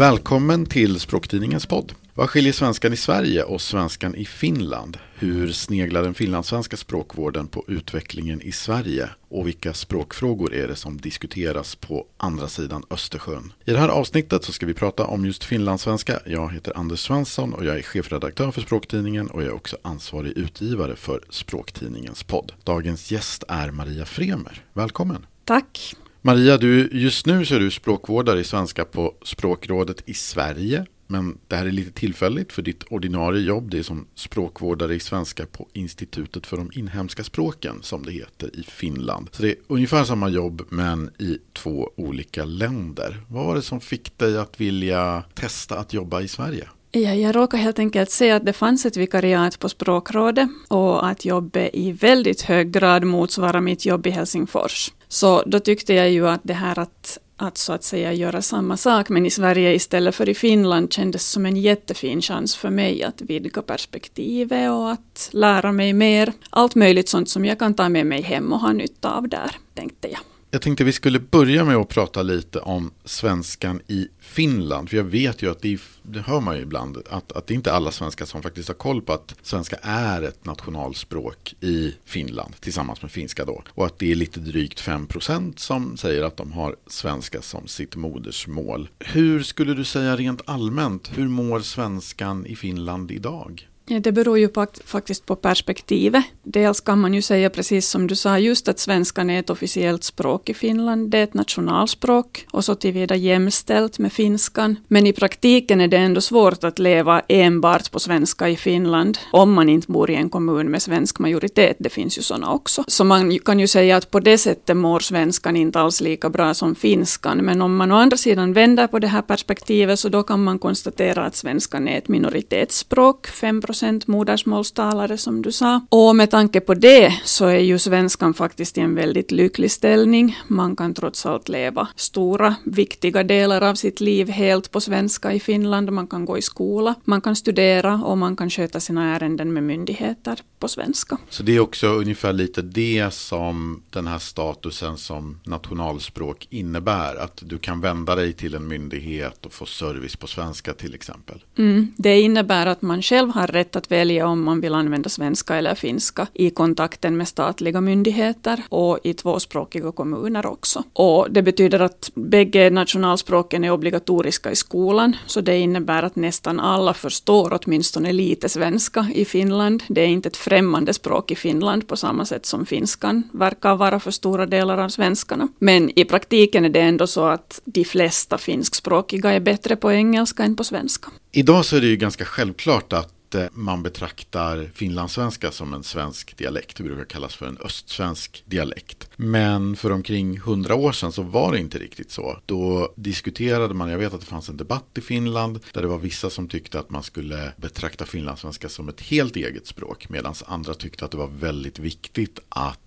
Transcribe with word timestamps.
Välkommen 0.00 0.66
till 0.66 1.00
Språktidningens 1.00 1.66
podd. 1.66 1.92
Vad 2.14 2.30
skiljer 2.30 2.52
svenskan 2.52 2.92
i 2.92 2.96
Sverige 2.96 3.42
och 3.42 3.60
svenskan 3.60 4.14
i 4.14 4.24
Finland? 4.24 4.98
Hur 5.14 5.52
sneglar 5.52 6.02
den 6.02 6.14
finlandssvenska 6.14 6.76
språkvården 6.76 7.46
på 7.46 7.64
utvecklingen 7.68 8.42
i 8.42 8.52
Sverige? 8.52 9.08
Och 9.28 9.46
vilka 9.46 9.74
språkfrågor 9.74 10.54
är 10.54 10.68
det 10.68 10.76
som 10.76 10.96
diskuteras 10.96 11.74
på 11.76 12.06
andra 12.16 12.48
sidan 12.48 12.84
Östersjön? 12.90 13.52
I 13.64 13.70
det 13.72 13.78
här 13.78 13.88
avsnittet 13.88 14.44
så 14.44 14.52
ska 14.52 14.66
vi 14.66 14.74
prata 14.74 15.04
om 15.04 15.26
just 15.26 15.44
finlandssvenska. 15.44 16.20
Jag 16.26 16.52
heter 16.52 16.76
Anders 16.76 17.00
Svensson 17.00 17.54
och 17.54 17.64
jag 17.64 17.78
är 17.78 17.82
chefredaktör 17.82 18.50
för 18.50 18.60
Språktidningen 18.60 19.26
och 19.26 19.42
jag 19.42 19.48
är 19.48 19.54
också 19.54 19.76
ansvarig 19.82 20.32
utgivare 20.38 20.96
för 20.96 21.20
Språktidningens 21.30 22.22
podd. 22.22 22.52
Dagens 22.64 23.10
gäst 23.10 23.44
är 23.48 23.70
Maria 23.70 24.04
Fremer. 24.04 24.64
Välkommen! 24.72 25.26
Tack! 25.44 25.96
Maria, 26.22 26.56
du, 26.56 26.88
just 26.92 27.26
nu 27.26 27.44
så 27.44 27.54
är 27.54 27.60
du 27.60 27.70
språkvårdare 27.70 28.40
i 28.40 28.44
svenska 28.44 28.84
på 28.84 29.14
Språkrådet 29.22 30.02
i 30.06 30.14
Sverige. 30.14 30.86
Men 31.06 31.38
det 31.48 31.56
här 31.56 31.66
är 31.66 31.70
lite 31.70 31.92
tillfälligt 31.92 32.52
för 32.52 32.62
ditt 32.62 32.84
ordinarie 32.90 33.42
jobb. 33.42 33.70
Det 33.70 33.78
är 33.78 33.82
som 33.82 34.06
språkvårdare 34.14 34.94
i 34.94 35.00
svenska 35.00 35.46
på 35.46 35.68
Institutet 35.72 36.46
för 36.46 36.56
de 36.56 36.70
inhemska 36.74 37.24
språken 37.24 37.78
som 37.82 38.02
det 38.02 38.12
heter 38.12 38.50
i 38.56 38.62
Finland. 38.62 39.28
Så 39.32 39.42
det 39.42 39.48
är 39.48 39.56
ungefär 39.66 40.04
samma 40.04 40.28
jobb 40.28 40.62
men 40.68 41.10
i 41.18 41.38
två 41.52 41.90
olika 41.96 42.44
länder. 42.44 43.22
Vad 43.28 43.46
var 43.46 43.54
det 43.54 43.62
som 43.62 43.80
fick 43.80 44.18
dig 44.18 44.38
att 44.38 44.60
vilja 44.60 45.24
testa 45.34 45.78
att 45.78 45.92
jobba 45.92 46.20
i 46.20 46.28
Sverige? 46.28 46.68
Ja, 46.92 47.14
jag 47.14 47.36
råkade 47.36 47.62
helt 47.62 47.78
enkelt 47.78 48.10
se 48.10 48.30
att 48.30 48.46
det 48.46 48.52
fanns 48.52 48.86
ett 48.86 48.96
vikariat 48.96 49.58
på 49.58 49.68
språkrådet 49.68 50.48
och 50.68 51.08
att 51.08 51.24
jobbet 51.24 51.70
i 51.72 51.92
väldigt 51.92 52.42
hög 52.42 52.70
grad 52.70 53.04
motsvarar 53.04 53.60
mitt 53.60 53.86
jobb 53.86 54.06
i 54.06 54.10
Helsingfors. 54.10 54.92
Så 55.08 55.42
då 55.46 55.60
tyckte 55.60 55.94
jag 55.94 56.10
ju 56.10 56.28
att 56.28 56.40
det 56.42 56.54
här 56.54 56.78
att, 56.78 57.18
att 57.36 57.58
så 57.58 57.72
att 57.72 57.84
säga 57.84 58.12
göra 58.12 58.42
samma 58.42 58.76
sak 58.76 59.08
men 59.08 59.26
i 59.26 59.30
Sverige 59.30 59.74
istället 59.74 60.14
för 60.14 60.28
i 60.28 60.34
Finland 60.34 60.92
kändes 60.92 61.30
som 61.30 61.46
en 61.46 61.56
jättefin 61.56 62.22
chans 62.22 62.56
för 62.56 62.70
mig 62.70 63.02
att 63.02 63.20
vidga 63.20 63.62
perspektivet 63.62 64.70
och 64.70 64.90
att 64.90 65.28
lära 65.32 65.72
mig 65.72 65.92
mer. 65.92 66.32
Allt 66.50 66.74
möjligt 66.74 67.08
sånt 67.08 67.28
som 67.28 67.44
jag 67.44 67.58
kan 67.58 67.74
ta 67.74 67.88
med 67.88 68.06
mig 68.06 68.22
hem 68.22 68.52
och 68.52 68.60
ha 68.60 68.72
nytta 68.72 69.10
av 69.10 69.28
där, 69.28 69.50
tänkte 69.74 70.08
jag. 70.08 70.20
Jag 70.52 70.62
tänkte 70.62 70.84
vi 70.84 70.92
skulle 70.92 71.18
börja 71.20 71.64
med 71.64 71.76
att 71.76 71.88
prata 71.88 72.22
lite 72.22 72.58
om 72.58 72.90
svenskan 73.04 73.80
i 73.86 74.08
Finland. 74.18 74.90
För 74.90 74.96
jag 74.96 75.04
vet 75.04 75.42
ju 75.42 75.50
att 75.50 75.62
det, 75.62 75.80
det 76.02 76.20
hör 76.20 76.40
man 76.40 76.56
ju 76.56 76.62
ibland, 76.62 76.98
att, 77.10 77.32
att 77.32 77.46
det 77.46 77.54
inte 77.54 77.70
är 77.70 77.74
alla 77.74 77.90
svenskar 77.90 78.24
som 78.24 78.42
faktiskt 78.42 78.68
har 78.68 78.74
koll 78.74 79.02
på 79.02 79.12
att 79.12 79.34
svenska 79.42 79.76
är 79.82 80.22
ett 80.22 80.44
nationalspråk 80.44 81.54
i 81.60 81.94
Finland 82.04 82.54
tillsammans 82.60 83.02
med 83.02 83.10
finska 83.10 83.44
då. 83.44 83.62
Och 83.68 83.86
att 83.86 83.98
det 83.98 84.10
är 84.10 84.14
lite 84.14 84.40
drygt 84.40 84.82
5% 84.82 85.52
som 85.56 85.96
säger 85.96 86.22
att 86.22 86.36
de 86.36 86.52
har 86.52 86.76
svenska 86.86 87.42
som 87.42 87.66
sitt 87.66 87.96
modersmål. 87.96 88.88
Hur 88.98 89.42
skulle 89.42 89.74
du 89.74 89.84
säga 89.84 90.16
rent 90.16 90.42
allmänt, 90.44 91.10
hur 91.14 91.28
mår 91.28 91.60
svenskan 91.60 92.46
i 92.46 92.56
Finland 92.56 93.10
idag? 93.10 93.69
Det 93.98 94.12
beror 94.12 94.38
ju 94.38 94.48
på, 94.48 94.66
faktiskt 94.84 95.26
på 95.26 95.36
perspektivet. 95.36 96.24
Dels 96.42 96.80
kan 96.80 97.00
man 97.00 97.14
ju 97.14 97.22
säga 97.22 97.50
precis 97.50 97.88
som 97.88 98.06
du 98.06 98.16
sa, 98.16 98.38
just 98.38 98.68
att 98.68 98.78
svenskan 98.78 99.30
är 99.30 99.40
ett 99.40 99.50
officiellt 99.50 100.04
språk 100.04 100.48
i 100.48 100.54
Finland. 100.54 101.10
Det 101.10 101.18
är 101.18 101.24
ett 101.24 101.34
nationalspråk 101.34 102.46
och 102.50 102.64
så 102.64 102.74
tillvida 102.74 103.16
jämställt 103.16 103.98
med 103.98 104.12
finskan. 104.12 104.76
Men 104.88 105.06
i 105.06 105.12
praktiken 105.12 105.80
är 105.80 105.88
det 105.88 105.96
ändå 105.96 106.20
svårt 106.20 106.64
att 106.64 106.78
leva 106.78 107.22
enbart 107.28 107.90
på 107.90 108.00
svenska 108.00 108.48
i 108.48 108.56
Finland 108.56 109.18
om 109.32 109.52
man 109.52 109.68
inte 109.68 109.92
bor 109.92 110.10
i 110.10 110.14
en 110.14 110.30
kommun 110.30 110.70
med 110.70 110.82
svensk 110.82 111.18
majoritet. 111.18 111.76
Det 111.78 111.88
finns 111.88 112.18
ju 112.18 112.22
sådana 112.22 112.52
också. 112.52 112.84
Så 112.86 113.04
man 113.04 113.38
kan 113.38 113.60
ju 113.60 113.66
säga 113.66 113.96
att 113.96 114.10
på 114.10 114.20
det 114.20 114.38
sättet 114.38 114.76
mår 114.76 115.00
svenskan 115.00 115.56
inte 115.56 115.80
alls 115.80 116.00
lika 116.00 116.30
bra 116.30 116.54
som 116.54 116.74
finskan. 116.74 117.38
Men 117.38 117.62
om 117.62 117.76
man 117.76 117.92
å 117.92 117.94
andra 117.94 118.16
sidan 118.16 118.52
vänder 118.52 118.86
på 118.86 118.98
det 118.98 119.08
här 119.08 119.22
perspektivet 119.22 119.98
så 119.98 120.08
då 120.08 120.22
kan 120.22 120.44
man 120.44 120.58
konstatera 120.58 121.24
att 121.24 121.36
svenskan 121.36 121.88
är 121.88 121.98
ett 121.98 122.08
minoritetsspråk, 122.08 123.26
5 123.26 123.60
procent 123.80 124.06
modersmålstalare 124.06 125.18
som 125.18 125.42
du 125.42 125.52
sa. 125.52 125.80
Och 125.88 126.16
med 126.16 126.30
tanke 126.30 126.60
på 126.60 126.74
det 126.74 127.14
så 127.24 127.46
är 127.46 127.58
ju 127.58 127.78
svenskan 127.78 128.34
faktiskt 128.34 128.78
i 128.78 128.80
en 128.80 128.94
väldigt 128.94 129.30
lycklig 129.30 129.70
ställning. 129.70 130.38
Man 130.48 130.76
kan 130.76 130.94
trots 130.94 131.26
allt 131.26 131.48
leva 131.48 131.88
stora, 131.96 132.54
viktiga 132.64 133.22
delar 133.22 133.62
av 133.62 133.74
sitt 133.74 134.00
liv 134.00 134.28
helt 134.28 134.70
på 134.70 134.80
svenska 134.80 135.32
i 135.32 135.40
Finland. 135.40 135.92
Man 135.92 136.06
kan 136.06 136.24
gå 136.24 136.38
i 136.38 136.42
skola, 136.42 136.94
man 137.04 137.20
kan 137.20 137.36
studera 137.36 137.94
och 138.04 138.18
man 138.18 138.36
kan 138.36 138.50
sköta 138.50 138.80
sina 138.80 139.16
ärenden 139.16 139.52
med 139.52 139.62
myndigheter 139.62 140.40
på 140.58 140.68
svenska. 140.68 141.18
Så 141.28 141.42
det 141.42 141.56
är 141.56 141.60
också 141.60 141.86
ungefär 141.86 142.32
lite 142.32 142.62
det 142.62 143.10
som 143.12 143.82
den 143.90 144.06
här 144.06 144.18
statusen 144.18 144.96
som 144.96 145.40
nationalspråk 145.44 146.46
innebär. 146.50 147.16
Att 147.16 147.42
du 147.42 147.58
kan 147.58 147.80
vända 147.80 148.14
dig 148.14 148.32
till 148.32 148.54
en 148.54 148.68
myndighet 148.68 149.46
och 149.46 149.52
få 149.52 149.66
service 149.66 150.16
på 150.16 150.26
svenska 150.26 150.74
till 150.74 150.94
exempel. 150.94 151.44
Mm, 151.58 151.92
det 151.96 152.20
innebär 152.20 152.66
att 152.66 152.82
man 152.82 153.02
själv 153.02 153.30
har 153.30 153.46
rätt 153.46 153.69
att 153.76 153.90
välja 153.90 154.26
om 154.26 154.44
man 154.44 154.60
vill 154.60 154.74
använda 154.74 155.08
svenska 155.08 155.56
eller 155.56 155.74
finska 155.74 156.26
i 156.34 156.50
kontakten 156.50 157.16
med 157.16 157.28
statliga 157.28 157.80
myndigheter 157.80 158.62
och 158.68 158.98
i 159.02 159.14
tvåspråkiga 159.14 159.92
kommuner 159.92 160.46
också. 160.46 160.84
Och 160.92 161.26
det 161.30 161.42
betyder 161.42 161.80
att 161.80 162.10
bägge 162.14 162.70
nationalspråken 162.70 163.64
är 163.64 163.70
obligatoriska 163.70 164.50
i 164.50 164.56
skolan, 164.56 165.16
så 165.26 165.40
det 165.40 165.58
innebär 165.58 166.02
att 166.02 166.16
nästan 166.16 166.60
alla 166.60 166.94
förstår 166.94 167.58
åtminstone 167.62 168.12
lite 168.12 168.48
svenska 168.48 169.06
i 169.14 169.24
Finland. 169.24 169.82
Det 169.88 170.00
är 170.00 170.06
inte 170.06 170.28
ett 170.28 170.36
främmande 170.36 170.94
språk 170.94 171.30
i 171.30 171.36
Finland 171.36 171.88
på 171.88 171.96
samma 171.96 172.24
sätt 172.24 172.46
som 172.46 172.66
finskan 172.66 173.22
verkar 173.32 173.76
vara 173.76 174.00
för 174.00 174.10
stora 174.10 174.46
delar 174.46 174.78
av 174.78 174.88
svenskarna. 174.88 175.48
Men 175.58 175.98
i 175.98 176.04
praktiken 176.04 176.64
är 176.64 176.68
det 176.68 176.80
ändå 176.80 177.06
så 177.06 177.26
att 177.26 177.60
de 177.64 177.84
flesta 177.84 178.38
finskspråkiga 178.38 179.32
är 179.32 179.40
bättre 179.40 179.76
på 179.76 179.92
engelska 179.92 180.42
än 180.42 180.56
på 180.56 180.64
svenska. 180.64 181.10
Idag 181.32 181.64
så 181.64 181.76
är 181.76 181.80
det 181.80 181.86
ju 181.86 181.96
ganska 181.96 182.24
självklart 182.24 182.92
att 182.92 183.19
man 183.52 183.82
betraktar 183.82 184.70
finlandssvenska 184.74 185.50
som 185.50 185.74
en 185.74 185.82
svensk 185.82 186.36
dialekt. 186.36 186.76
Det 186.76 186.82
brukar 186.82 187.04
kallas 187.04 187.34
för 187.34 187.46
en 187.46 187.58
östsvensk 187.64 188.42
dialekt. 188.46 189.08
Men 189.16 189.76
för 189.76 189.92
omkring 189.92 190.40
hundra 190.40 190.74
år 190.74 190.92
sedan 190.92 191.12
så 191.12 191.22
var 191.22 191.52
det 191.52 191.58
inte 191.58 191.78
riktigt 191.78 192.10
så. 192.10 192.38
Då 192.46 192.92
diskuterade 192.96 193.74
man, 193.74 193.90
jag 193.90 193.98
vet 193.98 194.14
att 194.14 194.20
det 194.20 194.26
fanns 194.26 194.48
en 194.48 194.56
debatt 194.56 194.98
i 194.98 195.00
Finland 195.00 195.60
där 195.72 195.82
det 195.82 195.88
var 195.88 195.98
vissa 195.98 196.30
som 196.30 196.48
tyckte 196.48 196.78
att 196.80 196.90
man 196.90 197.02
skulle 197.02 197.52
betrakta 197.56 198.04
finlandssvenska 198.04 198.68
som 198.68 198.88
ett 198.88 199.00
helt 199.00 199.36
eget 199.36 199.66
språk 199.66 200.08
medan 200.08 200.34
andra 200.46 200.74
tyckte 200.74 201.04
att 201.04 201.10
det 201.10 201.16
var 201.16 201.26
väldigt 201.26 201.78
viktigt 201.78 202.38
att 202.48 202.80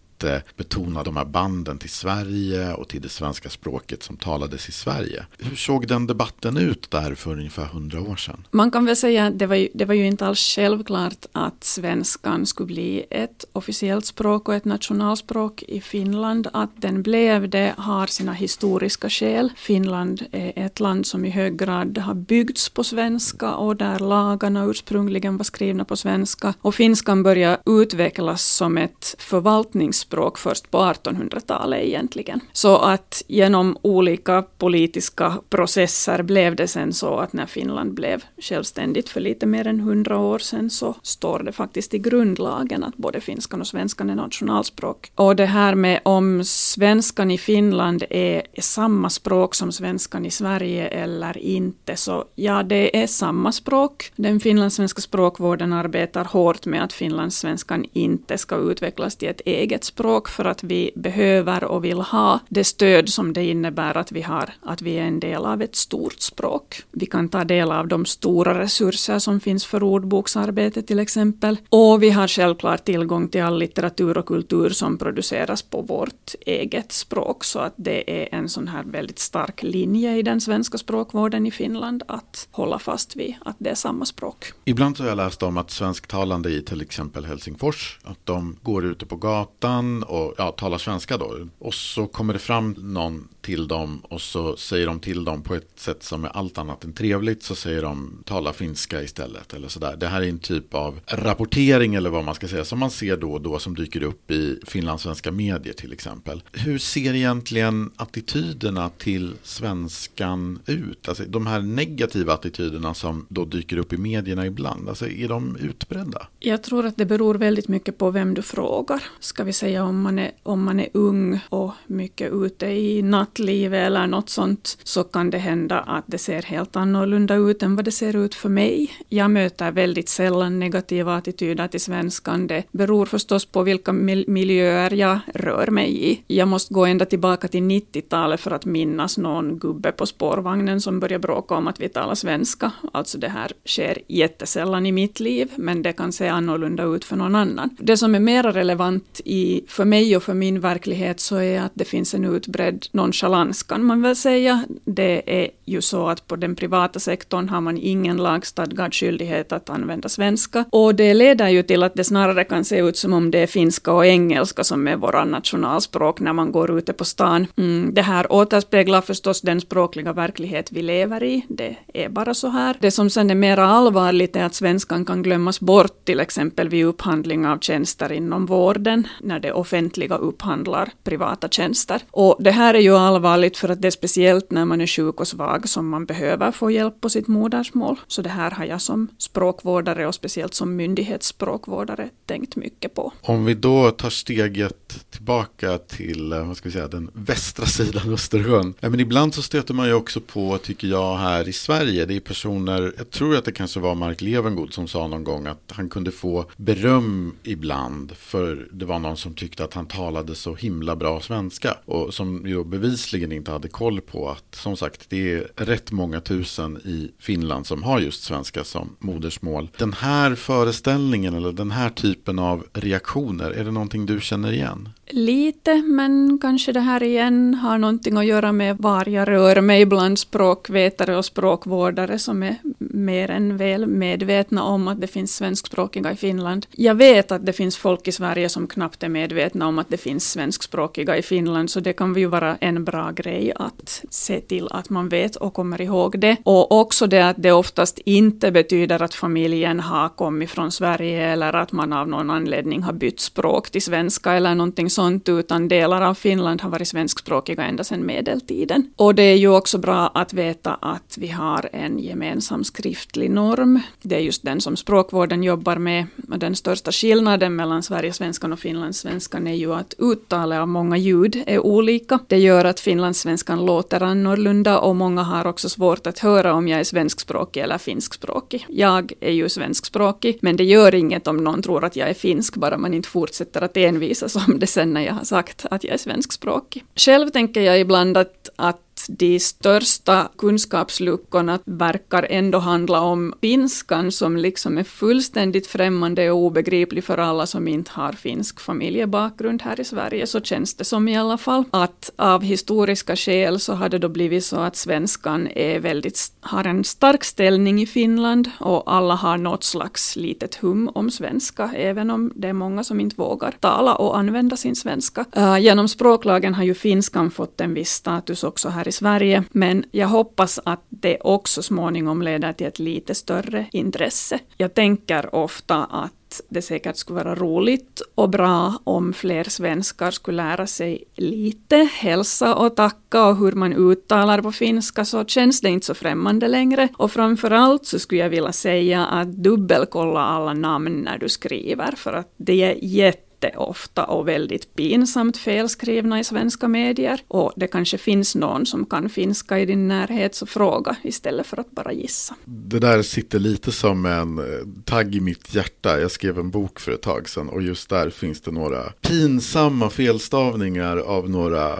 betona 0.58 1.04
de 1.04 1.18
här 1.18 1.26
banden 1.26 1.78
till 1.78 1.90
Sverige 1.90 2.74
och 2.74 2.88
till 2.88 3.02
det 3.02 3.10
svenska 3.10 3.50
språket 3.50 4.04
som 4.04 4.18
talades 4.18 4.70
i 4.70 4.72
Sverige. 4.72 5.26
Hur 5.40 5.56
såg 5.56 5.88
den 5.88 6.08
debatten 6.08 6.58
ut 6.58 6.92
där 6.92 7.16
för 7.16 7.32
ungefär 7.32 7.66
hundra 7.66 8.02
år 8.02 8.16
sedan? 8.16 8.48
Man 8.52 8.72
kan 8.72 8.86
väl 8.86 8.96
säga 8.96 9.26
att 9.26 9.40
det 9.40 9.48
var, 9.48 9.56
ju, 9.56 9.68
det 9.74 9.86
var 9.86 9.94
ju 9.94 10.06
inte 10.08 10.26
alls 10.26 10.40
självklart 10.40 11.26
att 11.32 11.64
svenskan 11.64 12.46
skulle 12.46 12.68
bli 12.68 13.06
ett 13.10 13.46
officiellt 13.54 14.06
språk 14.06 14.48
och 14.48 14.56
ett 14.56 14.66
nationalspråk 14.66 15.64
i 15.64 15.82
Finland. 15.82 16.48
Att 16.54 16.82
den 16.82 17.04
blev 17.04 17.50
det 17.50 17.74
har 17.78 18.08
sina 18.08 18.34
historiska 18.34 19.10
skäl. 19.10 19.52
Finland 19.56 20.26
är 20.32 20.66
ett 20.66 20.80
land 20.80 21.06
som 21.06 21.26
i 21.26 21.30
hög 21.30 21.60
grad 21.60 21.98
har 21.98 22.14
byggts 22.14 22.70
på 22.70 22.84
svenska 22.84 23.56
och 23.56 23.76
där 23.76 24.00
lagarna 24.00 24.66
ursprungligen 24.66 25.38
var 25.38 25.44
skrivna 25.44 25.86
på 25.86 25.96
svenska. 25.96 26.54
Och 26.62 26.76
finskan 26.76 27.24
började 27.24 27.58
utvecklas 27.66 28.44
som 28.44 28.78
ett 28.78 29.16
förvaltningsspråk 29.20 30.13
språk 30.14 30.38
först 30.38 30.72
på 30.72 30.78
1800-talet 30.78 31.82
egentligen. 31.84 32.40
Så 32.54 32.78
att 32.78 33.24
genom 33.28 33.78
olika 33.82 34.44
politiska 34.58 35.38
processer 35.50 36.24
blev 36.24 36.56
det 36.56 36.68
sen 36.68 36.94
så 36.94 37.18
att 37.18 37.34
när 37.34 37.46
Finland 37.46 37.94
blev 37.94 38.24
självständigt 38.38 39.10
för 39.10 39.22
lite 39.22 39.46
mer 39.46 39.68
än 39.68 39.80
hundra 39.80 40.18
år 40.18 40.40
sedan 40.40 40.70
så 40.70 40.96
står 41.02 41.44
det 41.44 41.52
faktiskt 41.52 41.94
i 41.94 42.00
grundlagen 42.00 42.84
att 42.84 42.98
både 42.98 43.22
finskan 43.22 43.62
och 43.62 43.68
svenskan 43.68 44.10
är 44.10 44.16
nationalspråk. 44.16 45.12
Och 45.16 45.36
det 45.36 45.46
här 45.46 45.76
med 45.76 46.00
om 46.04 46.44
svenskan 46.44 47.32
i 47.32 47.38
Finland 47.38 48.04
är 48.10 48.42
samma 48.62 49.10
språk 49.10 49.56
som 49.56 49.72
svenskan 49.72 50.26
i 50.26 50.32
Sverige 50.32 50.88
eller 50.88 51.38
inte, 51.38 51.96
så 51.96 52.26
ja, 52.36 52.64
det 52.64 53.04
är 53.04 53.08
samma 53.08 53.52
språk. 53.52 54.12
Den 54.16 54.40
finlandssvenska 54.40 55.02
språkvården 55.02 55.74
arbetar 55.74 56.26
hårt 56.26 56.66
med 56.66 56.84
att 56.84 56.94
finlandssvenskan 56.94 57.86
inte 57.94 58.38
ska 58.38 58.56
utvecklas 58.56 59.16
till 59.16 59.30
ett 59.30 59.42
eget 59.46 59.84
språk 59.84 59.93
språk 59.94 60.30
för 60.30 60.46
att 60.46 60.64
vi 60.64 60.92
behöver 60.96 61.64
och 61.64 61.84
vill 61.84 62.02
ha 62.02 62.40
det 62.50 62.64
stöd 62.64 63.10
som 63.10 63.34
det 63.34 63.44
innebär 63.44 63.98
att 63.98 64.12
vi 64.12 64.22
har, 64.22 64.50
att 64.62 64.82
vi 64.82 64.94
är 64.98 65.04
en 65.04 65.20
del 65.20 65.46
av 65.46 65.62
ett 65.62 65.76
stort 65.76 66.20
språk. 66.20 66.82
Vi 66.92 67.06
kan 67.06 67.30
ta 67.30 67.44
del 67.44 67.72
av 67.72 67.88
de 67.88 68.06
stora 68.06 68.60
resurser 68.60 69.20
som 69.20 69.40
finns 69.40 69.66
för 69.66 69.84
ordboksarbete 69.84 70.82
till 70.82 71.00
exempel. 71.00 71.58
Och 71.70 72.04
vi 72.04 72.10
har 72.10 72.28
självklart 72.28 72.86
tillgång 72.86 73.28
till 73.28 73.44
all 73.44 73.60
litteratur 73.60 74.18
och 74.18 74.26
kultur 74.26 74.70
som 74.70 74.98
produceras 74.98 75.62
på 75.62 75.82
vårt 75.82 76.36
eget 76.46 76.92
språk. 76.92 77.44
Så 77.44 77.60
att 77.60 77.74
det 77.76 78.22
är 78.22 78.36
en 78.40 78.50
sån 78.50 78.68
här 78.68 78.84
väldigt 78.84 79.20
stark 79.20 79.64
linje 79.64 80.18
i 80.18 80.22
den 80.22 80.42
svenska 80.42 80.78
språkvården 80.78 81.46
i 81.46 81.52
Finland 81.52 82.04
att 82.08 82.48
hålla 82.52 82.80
fast 82.80 83.16
vid 83.16 83.36
att 83.46 83.56
det 83.60 83.70
är 83.70 83.76
samma 83.76 84.06
språk. 84.06 84.54
Ibland 84.66 84.98
så 84.98 85.04
har 85.04 85.10
jag 85.10 85.18
läst 85.18 85.44
om 85.44 85.58
att 85.58 85.72
svensktalande 85.72 86.50
i 86.50 86.62
till 86.62 86.82
exempel 86.82 87.26
Helsingfors, 87.26 88.00
att 88.04 88.26
de 88.26 88.56
går 88.64 88.86
ute 88.86 89.06
på 89.06 89.16
gatan 89.16 89.83
och 90.04 90.34
ja, 90.38 90.52
talar 90.52 90.78
svenska 90.78 91.18
då. 91.18 91.48
Och 91.60 91.74
så 91.74 92.08
kommer 92.08 92.34
det 92.34 92.40
fram 92.40 92.76
någon 92.78 93.28
till 93.44 93.68
dem 93.68 94.02
och 94.04 94.22
så 94.22 94.58
säger 94.58 94.88
de 94.88 95.00
till 95.00 95.24
dem 95.24 95.42
på 95.42 95.56
ett 95.56 95.72
sätt 95.76 96.04
som 96.04 96.26
är 96.26 96.30
allt 96.30 96.58
annat 96.58 96.84
än 96.84 96.94
trevligt 96.94 97.44
så 97.44 97.56
säger 97.56 97.82
de 97.82 98.24
tala 98.26 98.54
finska 98.54 99.02
istället 99.02 99.54
eller 99.54 99.68
sådär. 99.68 99.96
Det 99.98 100.08
här 100.08 100.22
är 100.22 100.30
en 100.30 100.40
typ 100.40 100.74
av 100.74 101.00
rapportering 101.06 101.96
eller 101.96 102.10
vad 102.10 102.24
man 102.24 102.36
ska 102.36 102.48
säga 102.48 102.66
som 102.66 102.80
man 102.80 102.92
ser 102.92 103.18
då 103.18 103.32
och 103.32 103.42
då 103.42 103.60
som 103.60 103.76
dyker 103.76 104.04
upp 104.04 104.32
i 104.32 104.60
finlandssvenska 104.66 105.32
medier 105.32 105.74
till 105.74 105.94
exempel. 105.94 106.44
Hur 106.52 106.78
ser 106.78 107.14
egentligen 107.14 107.92
attityderna 107.96 108.90
till 108.90 109.34
svenskan 109.44 110.60
ut? 110.66 111.10
Alltså 111.10 111.24
de 111.28 111.48
här 111.48 111.62
negativa 111.62 112.34
attityderna 112.34 112.94
som 112.94 113.26
då 113.30 113.46
dyker 113.46 113.78
upp 113.78 113.94
i 113.94 113.98
medierna 113.98 114.46
ibland, 114.46 114.90
alltså 114.90 115.08
är 115.08 115.28
de 115.28 115.56
utbredda? 115.56 116.28
Jag 116.40 116.64
tror 116.64 116.86
att 116.86 116.98
det 116.98 117.06
beror 117.06 117.36
väldigt 117.36 117.68
mycket 117.68 117.98
på 117.98 118.12
vem 118.12 118.34
du 118.34 118.42
frågar. 118.42 119.04
Ska 119.20 119.44
vi 119.44 119.54
säga 119.54 119.84
om 119.84 120.02
man 120.02 120.20
är, 120.20 120.32
om 120.44 120.64
man 120.64 120.80
är 120.80 120.90
ung 120.94 121.40
och 121.50 121.74
mycket 121.88 122.32
ute 122.34 122.66
i 122.66 123.02
natt 123.02 123.33
nattlivet 123.34 123.88
eller 123.88 124.08
något 124.08 124.30
sånt 124.30 124.78
så 124.84 125.04
kan 125.04 125.30
det 125.30 125.38
hända 125.38 125.80
att 125.80 126.04
det 126.08 126.18
ser 126.18 126.42
helt 126.42 126.76
annorlunda 126.76 127.36
ut 127.36 127.64
än 127.64 127.76
vad 127.76 127.86
det 127.86 127.92
ser 127.92 128.16
ut 128.16 128.36
för 128.36 128.50
mig. 128.50 128.92
Jag 129.10 129.32
möter 129.32 129.72
väldigt 129.72 130.10
sällan 130.10 130.60
negativa 130.60 131.16
attityder 131.16 131.68
till 131.68 131.82
svenskan. 131.82 132.48
Det 132.48 132.64
beror 132.72 133.06
förstås 133.06 133.46
på 133.46 133.64
vilka 133.64 133.94
miljöer 133.94 134.94
jag 134.94 135.20
rör 135.34 135.68
mig 135.68 136.12
i. 136.12 136.24
Jag 136.28 136.48
måste 136.48 136.74
gå 136.74 136.86
ända 136.86 137.06
tillbaka 137.06 137.48
till 137.48 137.64
90-talet 137.64 138.40
för 138.40 138.52
att 138.52 138.66
minnas 138.66 139.18
någon 139.18 139.60
gubbe 139.60 139.92
på 139.92 140.06
spårvagnen 140.06 140.82
som 140.82 141.00
började 141.00 141.22
bråka 141.22 141.56
om 141.56 141.68
att 141.68 141.80
vi 141.80 141.90
talar 141.90 142.16
svenska. 142.16 142.72
Alltså 142.94 143.18
det 143.18 143.30
här 143.30 143.52
sker 143.66 143.98
jättesällan 144.08 144.86
i 144.86 144.92
mitt 144.92 145.20
liv, 145.20 145.52
men 145.56 145.82
det 145.82 145.94
kan 145.94 146.12
se 146.12 146.28
annorlunda 146.28 146.84
ut 146.84 147.06
för 147.06 147.16
någon 147.16 147.36
annan. 147.36 147.70
Det 147.80 147.98
som 147.98 148.16
är 148.16 148.20
mer 148.20 148.44
relevant 148.44 149.22
i, 149.26 149.62
för 149.68 149.86
mig 149.86 150.18
och 150.18 150.24
för 150.24 150.34
min 150.34 150.60
verklighet 150.60 151.20
så 151.20 151.36
är 151.36 151.62
att 151.62 151.72
det 151.74 151.86
finns 151.86 152.14
en 152.14 152.26
utbredd 152.26 152.86
nonchalans 152.92 153.23
kan 153.68 153.84
man 153.84 154.02
väl 154.02 154.16
säga. 154.16 154.66
Det 154.86 155.42
är 155.42 155.50
ju 155.66 155.82
så 155.82 156.08
att 156.08 156.28
på 156.28 156.36
den 156.36 156.56
privata 156.56 157.00
sektorn 157.00 157.50
har 157.50 157.62
man 157.62 157.78
ingen 157.78 158.18
lagstadgad 158.18 158.94
skyldighet 158.94 159.52
att 159.52 159.70
använda 159.70 160.10
svenska. 160.10 160.66
Och 160.70 160.96
det 160.96 161.14
leder 161.14 161.50
ju 161.50 161.64
till 161.64 161.84
att 161.84 161.96
det 161.96 162.04
snarare 162.04 162.44
kan 162.44 162.66
se 162.66 162.80
ut 162.80 162.98
som 162.98 163.14
om 163.14 163.32
det 163.32 163.40
är 163.40 163.48
finska 163.48 163.94
och 163.94 164.06
engelska 164.06 164.64
som 164.64 164.88
är 164.88 164.96
våra 164.96 165.26
nationalspråk 165.26 166.20
när 166.20 166.34
man 166.34 166.52
går 166.52 166.78
ute 166.78 166.94
på 166.94 167.06
stan. 167.06 167.48
Mm, 167.58 167.94
det 167.94 168.02
här 168.02 168.32
återspeglar 168.32 169.02
förstås 169.02 169.42
den 169.42 169.62
språkliga 169.62 170.14
verklighet 170.14 170.72
vi 170.72 170.82
lever 170.82 171.24
i. 171.24 171.46
Det 171.48 171.76
är 171.94 172.10
bara 172.10 172.34
så 172.34 172.48
här. 172.48 172.78
Det 172.80 172.92
som 172.92 173.10
sen 173.10 173.30
är 173.30 173.36
mer 173.36 173.58
allvarligt 173.58 174.36
är 174.36 174.44
att 174.44 174.56
svenskan 174.56 175.06
kan 175.06 175.24
glömmas 175.24 175.60
bort 175.60 176.06
till 176.06 176.20
exempel 176.20 176.70
vid 176.70 176.86
upphandling 176.86 177.48
av 177.48 177.60
tjänster 177.60 178.12
inom 178.12 178.46
vården 178.46 179.08
när 179.22 179.40
det 179.40 179.54
offentliga 179.54 180.16
upphandlar 180.16 180.90
privata 181.04 181.50
tjänster. 181.50 182.02
Och 182.12 182.38
det 182.40 182.52
här 182.52 182.74
är 182.74 182.80
ju 182.80 182.96
allvarligt 183.14 183.58
för 183.58 183.70
att 183.70 183.82
det 183.82 183.88
är 183.88 183.92
speciellt 183.92 184.52
när 184.52 184.66
man 184.66 184.82
är 184.82 184.88
sjuk 184.88 185.20
och 185.20 185.28
svag 185.28 185.70
som 185.70 185.90
man 185.90 186.06
behöver 186.06 186.52
få 186.52 186.72
hjälp 186.72 187.02
på 187.02 187.10
sitt 187.10 187.28
modersmål. 187.28 188.00
Så 188.08 188.22
det 188.22 188.30
här 188.30 188.52
har 188.52 188.66
jag 188.66 188.82
som 188.82 189.08
språkvårdare 189.18 190.08
och 190.08 190.16
speciellt 190.16 190.54
som 190.54 190.76
myndighetsspråkvårdare 190.76 192.10
tänkt 192.26 192.56
mycket 192.56 192.94
på. 192.94 193.14
Om 193.22 193.46
vi 193.46 193.54
då 193.54 193.92
tar 193.92 194.10
steget 194.10 195.06
tillbaka 195.10 195.78
till 195.78 196.34
eh, 196.34 196.48
vad 196.48 196.58
ska 196.58 196.70
vi 196.70 196.74
säga, 196.74 196.88
den 196.88 197.10
västra 197.14 197.66
sidan 197.66 198.14
Östersjön. 198.14 198.74
Ja, 198.80 198.90
men 198.90 199.00
ibland 199.00 199.34
så 199.34 199.42
stöter 199.42 199.74
man 199.74 199.88
ju 199.88 199.94
också 199.94 200.22
på, 200.22 200.58
tycker 200.58 200.88
jag, 200.88 201.18
här 201.18 201.48
i 201.48 201.54
Sverige. 201.54 202.06
Det 202.06 202.16
är 202.16 202.20
personer, 202.20 202.94
jag 202.98 203.10
tror 203.10 203.38
att 203.38 203.46
det 203.46 203.52
kanske 203.52 203.80
var 203.80 203.96
Mark 203.96 204.22
Levengood 204.22 204.74
som 204.74 204.88
sa 204.88 205.08
någon 205.08 205.24
gång 205.24 205.48
att 205.48 205.72
han 205.72 205.90
kunde 205.90 206.12
få 206.12 206.46
beröm 206.58 207.36
ibland 207.44 208.12
för 208.18 208.68
det 208.72 208.86
var 208.86 209.00
någon 209.00 209.18
som 209.18 209.34
tyckte 209.34 209.64
att 209.64 209.74
han 209.74 209.86
talade 209.86 210.36
så 210.36 210.56
himla 210.56 210.96
bra 210.96 211.22
svenska 211.22 211.78
och 211.86 212.14
som 212.14 212.48
ju 212.48 212.64
bevisligen 213.04 213.32
inte 213.32 213.52
hade 213.52 213.68
koll 213.68 214.02
på 214.02 214.30
att 214.30 214.56
som 214.56 214.78
sagt 214.78 215.10
det 215.10 215.34
är 215.34 215.48
rätt 215.56 215.92
många 215.92 216.22
tusen 216.22 216.78
i 216.78 217.12
Finland 217.20 217.68
som 217.68 217.84
har 217.84 218.00
just 218.00 218.24
svenska 218.24 218.64
som 218.64 218.96
modersmål. 219.00 219.70
Den 219.78 219.94
här 219.94 220.36
föreställningen 220.36 221.36
eller 221.36 221.52
den 221.52 221.72
här 221.72 221.90
typen 221.90 222.40
av 222.40 222.66
reaktioner, 222.74 223.52
är 223.52 223.64
det 223.64 223.72
någonting 223.72 224.06
du 224.06 224.22
känner 224.22 224.52
igen? 224.52 224.90
Lite, 225.10 225.76
men 225.76 226.40
kanske 226.42 226.72
det 226.72 226.80
här 226.80 227.04
igen 227.04 227.54
har 227.54 227.78
någonting 227.78 228.18
att 228.18 228.26
göra 228.26 228.52
med 228.52 228.78
var 228.78 229.10
jag 229.10 229.28
rör 229.28 229.62
mig 229.62 229.86
bland 229.86 230.20
språkvetare 230.20 231.18
och 231.18 231.26
språkvårdare 231.26 232.20
som 232.20 232.44
är 232.44 232.58
mer 232.94 233.32
än 233.32 233.58
väl 233.58 233.88
medvetna 233.88 234.64
om 234.64 234.88
att 234.88 235.02
det 235.02 235.08
finns 235.08 235.36
svenskspråkiga 235.36 236.12
i 236.12 236.16
Finland. 236.16 236.66
Jag 236.72 236.96
vet 236.96 237.32
att 237.32 237.46
det 237.46 237.54
finns 237.54 237.78
folk 237.78 238.08
i 238.08 238.12
Sverige 238.12 238.50
som 238.50 238.68
knappt 238.68 239.04
är 239.04 239.10
medvetna 239.10 239.68
om 239.68 239.80
att 239.80 239.90
det 239.90 239.98
finns 239.98 240.32
svenskspråkiga 240.32 241.18
i 241.18 241.22
Finland, 241.22 241.70
så 241.70 241.80
det 241.80 241.94
kan 241.94 242.16
ju 242.16 242.26
vara 242.26 242.56
en 242.56 242.84
bra 242.84 243.12
grej 243.12 243.54
att 243.56 244.06
se 244.10 244.40
till 244.40 244.68
att 244.72 244.90
man 244.90 245.10
vet 245.10 245.36
och 245.36 245.54
kommer 245.54 245.82
ihåg 245.82 246.20
det. 246.20 246.38
Och 246.44 246.72
också 246.72 247.08
det 247.08 247.30
att 247.30 247.36
det 247.40 247.52
oftast 247.52 248.00
inte 248.06 248.52
betyder 248.52 249.02
att 249.02 249.14
familjen 249.14 249.80
har 249.80 250.10
kommit 250.10 250.50
från 250.50 250.72
Sverige 250.72 251.28
eller 251.28 251.54
att 251.54 251.72
man 251.72 251.94
av 251.94 252.08
någon 252.08 252.30
anledning 252.30 252.84
har 252.84 252.94
bytt 252.94 253.20
språk 253.20 253.70
till 253.70 253.82
svenska 253.82 254.34
eller 254.34 254.56
någonting 254.56 254.90
sånt, 254.90 255.30
utan 255.30 255.68
delar 255.68 256.02
av 256.02 256.14
Finland 256.14 256.62
har 256.62 256.70
varit 256.70 256.88
svenskspråkiga 256.88 257.64
ända 257.64 257.84
sedan 257.84 258.06
medeltiden. 258.06 258.92
Och 258.96 259.16
det 259.16 259.24
är 259.24 259.36
ju 259.36 259.50
också 259.50 259.78
bra 259.78 260.08
att 260.14 260.34
veta 260.34 260.74
att 260.74 261.18
vi 261.20 261.28
har 261.28 261.70
en 261.74 262.00
gemensam 262.00 262.64
skrivning 262.64 262.83
skriftlig 262.84 263.32
norm. 263.32 263.80
Det 264.02 264.16
är 264.16 264.20
just 264.20 264.44
den 264.44 264.62
som 264.62 264.78
språkvården 264.78 265.44
jobbar 265.44 265.76
med. 265.76 266.06
Och 266.32 266.40
den 266.40 266.56
största 266.56 266.92
skillnaden 266.92 267.56
mellan 267.56 267.84
Sverigesvenskan 267.84 268.54
och 268.54 268.60
finlandssvenskan 268.60 269.48
är 269.48 269.54
ju 269.54 269.74
att 269.74 269.94
uttalet 269.98 270.60
av 270.60 270.68
många 270.68 270.98
ljud 270.98 271.44
är 271.48 271.60
olika. 271.60 272.20
Det 272.28 272.38
gör 272.38 272.66
att 272.66 272.80
finlandssvenskan 272.80 273.66
låter 273.66 274.04
annorlunda 274.04 274.80
och 274.80 274.96
många 274.96 275.24
har 275.24 275.48
också 275.48 275.70
svårt 275.70 276.08
att 276.08 276.20
höra 276.20 276.54
om 276.54 276.68
jag 276.68 276.80
är 276.80 276.84
svenskspråkig 276.84 277.62
eller 277.64 277.78
finskspråkig. 277.78 278.66
Jag 278.70 279.14
är 279.20 279.32
ju 279.32 279.50
svenskspråkig, 279.50 280.40
men 280.42 280.56
det 280.56 280.64
gör 280.64 280.96
inget 280.96 281.28
om 281.28 281.38
någon 281.38 281.62
tror 281.62 281.86
att 281.86 281.96
jag 281.96 282.10
är 282.10 282.14
finsk, 282.14 282.56
bara 282.56 282.78
man 282.78 282.94
inte 282.94 283.10
fortsätter 283.10 283.62
att 283.62 283.78
envisas 283.78 284.36
om 284.36 284.60
det 284.60 284.68
sen 284.68 284.94
när 284.94 285.02
jag 285.02 285.14
har 285.14 285.26
sagt 285.26 285.66
att 285.72 285.84
jag 285.84 285.94
är 285.94 285.98
svenskspråkig. 285.98 286.84
Själv 286.96 287.30
tänker 287.30 287.62
jag 287.62 287.80
ibland 287.80 288.18
att, 288.18 288.50
att 288.56 288.93
de 289.08 289.40
största 289.40 290.30
kunskapsluckorna 290.38 291.60
verkar 291.66 292.28
ändå 292.30 292.58
handla 292.58 293.02
om 293.02 293.34
finskan 293.42 294.12
som 294.12 294.38
liksom 294.38 294.78
är 294.78 294.84
fullständigt 294.84 295.68
främmande 295.68 296.32
och 296.32 296.38
obegriplig 296.38 297.04
för 297.04 297.18
alla 297.18 297.46
som 297.46 297.68
inte 297.68 297.92
har 297.94 298.12
finsk 298.12 298.60
familjebakgrund 298.60 299.62
här 299.62 299.80
i 299.80 299.84
Sverige, 299.84 300.28
så 300.28 300.42
känns 300.42 300.76
det 300.76 300.84
som 300.84 301.08
i 301.08 301.18
alla 301.18 301.38
fall. 301.38 301.64
Att 301.72 302.12
av 302.16 302.42
historiska 302.42 303.16
skäl 303.16 303.60
så 303.60 303.74
har 303.74 303.90
det 303.90 304.00
då 304.00 304.10
blivit 304.10 304.46
så 304.46 304.60
att 304.60 304.76
svenskan 304.76 305.48
är 305.48 305.80
väldigt, 305.80 306.20
har 306.42 306.64
en 306.64 306.84
stark 306.84 307.24
ställning 307.24 307.82
i 307.82 307.86
Finland 307.86 308.50
och 308.60 308.94
alla 308.94 309.16
har 309.16 309.38
något 309.38 309.64
slags 309.64 310.16
litet 310.16 310.56
hum 310.56 310.90
om 310.96 311.12
svenska, 311.12 311.72
även 311.76 312.10
om 312.10 312.32
det 312.36 312.48
är 312.48 312.54
många 312.54 312.84
som 312.84 313.00
inte 313.00 313.16
vågar 313.16 313.52
tala 313.52 313.96
och 313.96 314.18
använda 314.18 314.58
sin 314.58 314.76
svenska. 314.76 315.26
Uh, 315.38 315.60
genom 315.60 315.88
språklagen 315.88 316.54
har 316.54 316.64
ju 316.64 316.74
finskan 316.74 317.32
fått 317.32 317.62
en 317.62 317.74
viss 317.74 317.92
status 317.92 318.44
också 318.44 318.70
här 318.70 318.83
i 318.88 318.92
Sverige, 318.92 319.44
men 319.52 319.86
jag 319.92 320.08
hoppas 320.08 320.60
att 320.66 320.86
det 320.90 321.18
också 321.22 321.64
småningom 321.64 322.22
leder 322.22 322.54
till 322.54 322.68
ett 322.68 322.80
lite 322.80 323.16
större 323.16 323.66
intresse. 323.72 324.40
Jag 324.58 324.74
tänker 324.74 325.36
ofta 325.36 325.84
att 325.84 326.42
det 326.50 326.62
säkert 326.62 326.98
skulle 326.98 327.24
vara 327.24 327.36
roligt 327.36 328.02
och 328.16 328.30
bra 328.30 328.74
om 328.84 329.14
fler 329.14 329.44
svenskar 329.44 330.12
skulle 330.12 330.44
lära 330.44 330.68
sig 330.68 331.04
lite 331.16 331.90
hälsa 331.94 332.56
och 332.56 332.76
tacka 332.76 333.26
och 333.28 333.38
hur 333.38 333.52
man 333.52 333.74
uttalar 333.74 334.42
på 334.42 334.52
finska 334.52 335.06
så 335.06 335.26
känns 335.26 335.62
det 335.62 335.70
inte 335.70 335.86
så 335.86 335.94
främmande 335.94 336.48
längre. 336.48 336.90
Och 336.98 337.12
framförallt 337.12 337.86
så 337.86 338.00
skulle 338.00 338.22
jag 338.22 338.30
vilja 338.30 338.52
säga 338.52 339.06
att 339.06 339.32
dubbelkolla 339.32 340.20
alla 340.20 340.54
namn 340.54 341.02
när 341.02 341.18
du 341.18 341.30
skriver 341.30 341.92
för 341.96 342.14
att 342.14 342.34
det 342.38 342.64
är 342.64 342.78
jätte 342.82 343.33
jätteofta 343.44 344.04
och 344.04 344.28
väldigt 344.28 344.76
pinsamt 344.76 345.38
felskrivna 345.38 346.20
i 346.20 346.24
svenska 346.24 346.68
medier. 346.68 347.22
Och 347.28 347.54
det 347.56 347.68
kanske 347.68 347.98
finns 347.98 348.36
någon 348.36 348.66
som 348.66 348.86
kan 348.86 349.10
finska 349.10 349.60
i 349.60 349.66
din 349.66 349.88
närhet, 349.88 350.36
så 350.36 350.46
fråga 350.46 350.96
istället 351.04 351.48
för 351.48 351.60
att 351.60 351.72
bara 351.72 351.94
gissa. 351.94 352.36
Det 352.46 352.80
där 352.80 353.02
sitter 353.02 353.40
lite 353.40 353.72
som 353.72 354.06
en 354.06 354.40
eh, 354.40 354.46
tagg 354.86 355.16
i 355.16 355.20
mitt 355.20 355.56
hjärta. 355.56 356.00
Jag 356.00 356.12
skrev 356.12 356.40
en 356.40 356.50
bok 356.50 356.80
för 356.80 356.92
ett 356.92 357.02
tag 357.02 357.30
sedan 357.30 357.50
och 357.50 357.62
just 357.62 357.90
där 357.90 358.10
finns 358.10 358.42
det 358.42 358.52
några 358.52 358.84
pinsamma 359.02 359.90
felstavningar 359.90 360.98
av 360.98 361.30
några 361.30 361.80